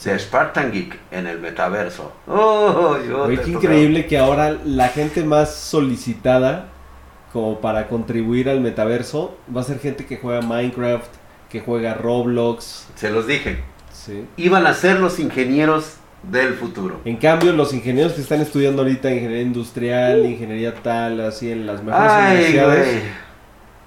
de 0.03 0.17
Spartan 0.17 0.71
Geek 0.71 0.97
en 1.11 1.27
el 1.27 1.39
metaverso. 1.39 2.11
Oh, 2.27 2.95
te- 3.27 3.41
qué 3.41 3.51
increíble 3.51 4.05
que 4.07 4.17
ahora 4.17 4.57
la 4.65 4.87
gente 4.89 5.23
más 5.23 5.53
solicitada 5.55 6.69
como 7.31 7.59
para 7.61 7.87
contribuir 7.87 8.49
al 8.49 8.61
metaverso 8.61 9.37
va 9.55 9.61
a 9.61 9.63
ser 9.63 9.79
gente 9.79 10.05
que 10.05 10.17
juega 10.17 10.41
Minecraft, 10.41 11.07
que 11.49 11.59
juega 11.59 11.93
Roblox, 11.93 12.87
Se 12.95 13.09
los 13.11 13.27
dije. 13.27 13.63
¿sí? 13.93 14.25
Iban 14.37 14.65
a 14.65 14.73
ser 14.73 14.99
los 14.99 15.19
ingenieros 15.19 15.97
del 16.23 16.53
futuro. 16.55 16.99
En 17.05 17.17
cambio, 17.17 17.51
los 17.53 17.73
ingenieros 17.73 18.13
que 18.13 18.21
están 18.21 18.41
estudiando 18.41 18.81
ahorita 18.81 19.09
ingeniería 19.11 19.43
industrial, 19.43 20.25
ingeniería 20.25 20.73
tal, 20.75 21.19
así 21.21 21.51
en 21.51 21.65
las 21.67 21.83
mejores 21.83 22.11
Ay, 22.11 22.35
universidades, 22.37 22.85
güey. 22.87 22.99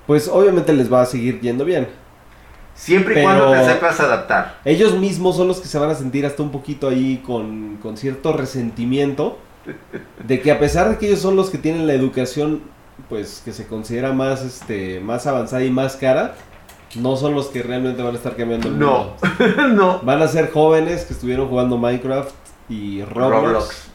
pues 0.07 0.29
obviamente 0.29 0.73
les 0.73 0.93
va 0.93 1.03
a 1.03 1.07
seguir 1.07 1.41
yendo 1.41 1.65
bien. 1.65 1.89
Siempre 2.75 3.13
y 3.15 3.17
Pero- 3.25 3.27
cuando 3.47 3.53
te 3.53 3.65
sepas 3.73 4.01
adaptar. 4.01 4.59
Ellos 4.65 4.97
mismos 4.99 5.37
son 5.37 5.49
los 5.49 5.61
que 5.61 5.69
se 5.69 5.79
van 5.79 5.91
a 5.91 5.95
sentir 5.95 6.27
hasta 6.27 6.43
un 6.43 6.51
poquito 6.51 6.89
ahí 6.89 7.23
con, 7.25 7.77
con 7.81 7.97
cierto 7.97 8.33
resentimiento 8.33 9.39
de 10.27 10.41
que 10.41 10.51
a 10.53 10.59
pesar 10.59 10.91
de 10.91 10.99
que 10.99 11.07
ellos 11.07 11.21
son 11.21 11.37
los 11.37 11.51
que 11.51 11.59
tienen 11.59 11.87
la 11.87 11.95
educación 11.95 12.61
pues 13.09 13.43
que 13.45 13.53
se 13.53 13.67
considera 13.67 14.13
más 14.13 14.43
este 14.43 15.01
más 15.01 15.27
avanzada 15.27 15.65
y 15.65 15.71
más 15.71 15.97
cara, 15.97 16.35
no 16.97 17.17
son 17.17 17.35
los 17.35 17.47
que 17.47 17.63
realmente 17.63 18.03
van 18.03 18.15
a 18.15 18.17
estar 18.19 18.37
cambiando 18.37 18.69
el 18.69 18.79
No, 18.79 19.15
mundo. 19.15 19.17
no. 19.75 19.99
Van 20.03 20.21
a 20.23 20.29
ser 20.29 20.51
jóvenes 20.53 21.05
que 21.05 21.13
estuvieron 21.15 21.49
jugando 21.49 21.77
Minecraft 21.79 22.33
y 22.69 23.03
Roblox, 23.03 23.43
Roblox. 23.43 23.89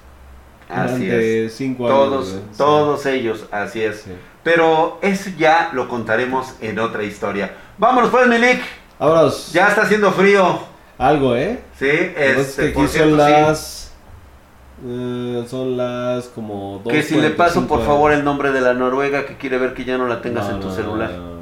Así 0.69 1.09
es. 1.09 1.55
cinco 1.55 1.85
años. 1.87 1.97
Todos. 1.97 2.27
Sí, 2.27 2.39
todos 2.57 3.05
ellos, 3.07 3.45
así 3.51 3.81
es. 3.81 4.01
sí. 4.01 4.11
Pero 4.43 4.99
eso 5.01 5.29
ya 5.37 5.69
lo 5.73 5.87
contaremos 5.89 6.53
en 6.61 6.79
otra 6.79 7.03
historia. 7.03 7.53
Vámonos 7.77 8.09
pues, 8.09 8.27
Milik. 8.27 8.61
Vámonos. 8.97 9.51
Ya 9.51 9.67
está 9.67 9.81
haciendo 9.81 10.11
frío. 10.11 10.59
Algo, 10.97 11.35
¿eh? 11.35 11.59
Sí, 11.77 11.87
este, 11.89 12.67
que 12.67 12.69
por 12.71 12.83
aquí 12.85 12.93
cierto, 12.93 13.17
son 13.17 13.25
sí. 13.27 13.31
las 13.31 13.93
eh, 14.85 15.45
son 15.49 15.77
las 15.77 16.25
como 16.27 16.81
Que 16.89 17.03
si 17.03 17.19
le 17.19 17.31
paso 17.31 17.61
2:45 17.61 17.67
por 17.67 17.85
favor 17.85 18.11
el 18.13 18.23
nombre 18.23 18.51
de 18.51 18.61
la 18.61 18.73
Noruega 18.73 19.25
que 19.25 19.35
quiere 19.35 19.57
ver 19.57 19.73
que 19.73 19.83
ya 19.83 19.97
no 19.97 20.07
la 20.07 20.21
tengas 20.21 20.47
No, 20.47 20.55
en 20.55 20.61
tu 20.61 20.67
no, 20.67 20.75
celular. 20.75 21.11
no, 21.11 21.17
no, 21.17 21.33
no. 21.35 21.39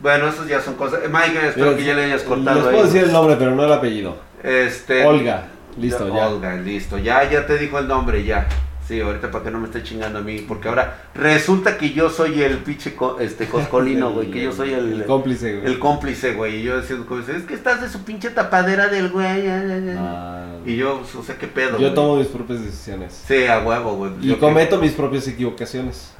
Bueno, 0.00 0.26
eso 0.28 0.44
ya 0.46 0.60
son 0.60 0.74
cosas. 0.74 1.00
Mike, 1.08 1.48
espero 1.48 1.66
Mira, 1.66 1.78
que 1.78 1.84
ya 1.84 1.94
le 1.94 2.04
hayas 2.04 2.20
Les 2.20 2.28
cortado 2.28 2.62
puedo 2.62 2.76
ahí. 2.78 2.82
decir 2.84 3.04
el 3.04 3.12
nombre, 3.12 3.36
pero 3.36 3.52
no 3.52 3.64
el 3.64 3.72
apellido. 3.72 4.16
Este, 4.42 5.04
Olga. 5.06 5.44
Listo, 5.78 6.14
ya. 6.14 6.28
Olga, 6.28 6.54
listo. 6.56 6.98
Ya, 6.98 7.28
ya 7.30 7.46
te 7.46 7.58
dijo 7.58 7.78
el 7.78 7.88
nombre, 7.88 8.24
ya. 8.24 8.46
Sí, 8.86 9.00
ahorita 9.00 9.30
para 9.30 9.44
que 9.44 9.50
no 9.52 9.58
me 9.60 9.66
esté 9.66 9.82
chingando 9.84 10.18
a 10.18 10.22
mí. 10.22 10.40
Porque 10.46 10.68
ahora 10.68 11.04
resulta 11.14 11.78
que 11.78 11.92
yo 11.92 12.10
soy 12.10 12.42
el 12.42 12.58
pinche 12.58 12.94
co- 12.96 13.20
este, 13.20 13.46
coscolino, 13.46 14.10
güey. 14.12 14.30
Que 14.30 14.42
yo 14.42 14.52
soy 14.56 14.72
el, 14.74 14.92
El 14.92 15.04
cómplice, 15.06 15.54
güey. 15.56 15.66
el 15.72 15.78
cómplice, 15.78 16.34
güey. 16.34 16.56
Y 16.56 16.62
yo 16.64 16.80
dice, 16.80 16.96
es 17.36 17.42
que 17.44 17.54
estás 17.54 17.80
de 17.80 17.88
su 17.88 18.02
pinche 18.04 18.30
tapadera 18.30 18.88
del 18.88 19.08
güey. 19.10 19.44
ya, 19.44 19.62
ya, 19.64 19.78
ya". 19.78 19.94
Ah, 19.98 20.46
Y 20.66 20.76
yo, 20.76 20.98
pues, 21.00 21.14
o 21.14 21.22
sea, 21.22 21.36
qué 21.38 21.46
pedo. 21.46 21.72
yo 21.72 21.78
güey? 21.78 21.94
tomo 21.94 22.16
mis 22.16 22.26
propias 22.26 22.60
decisiones. 22.62 23.22
Sí, 23.26 23.46
a 23.46 23.60
huevo, 23.60 23.94
güey. 23.94 24.12
Y 24.20 24.28
Yo 24.28 24.38
cometo 24.40 24.78
mis 24.78 24.92
propias 24.92 25.26
equivocaciones. 25.28 26.12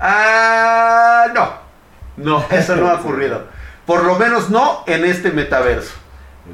Ah, 0.00 1.26
no. 1.34 1.48
No, 2.16 2.44
eso 2.50 2.74
no 2.76 2.88
ha 2.88 2.94
ocurrido. 3.00 3.44
Por 3.86 4.04
lo 4.04 4.18
menos 4.18 4.50
no 4.50 4.82
en 4.86 5.04
este 5.04 5.30
metaverso. 5.30 5.92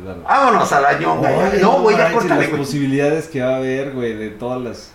Vámonos 0.03 0.73
a 0.73 0.81
la 0.81 0.99
ñonga. 0.99 1.31
Oye, 1.31 1.61
No, 1.61 1.81
güey, 1.81 1.97
ya 1.97 2.13
córtale, 2.13 2.49
Las 2.49 2.59
posibilidades 2.59 3.29
que 3.29 3.43
va 3.43 3.55
a 3.55 3.57
haber, 3.57 3.93
güey, 3.93 4.15
de 4.15 4.31
todas 4.31 4.61
las... 4.63 4.93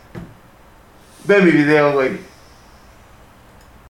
Ve 1.25 1.41
mi 1.41 1.51
video, 1.51 1.93
güey. 1.93 2.28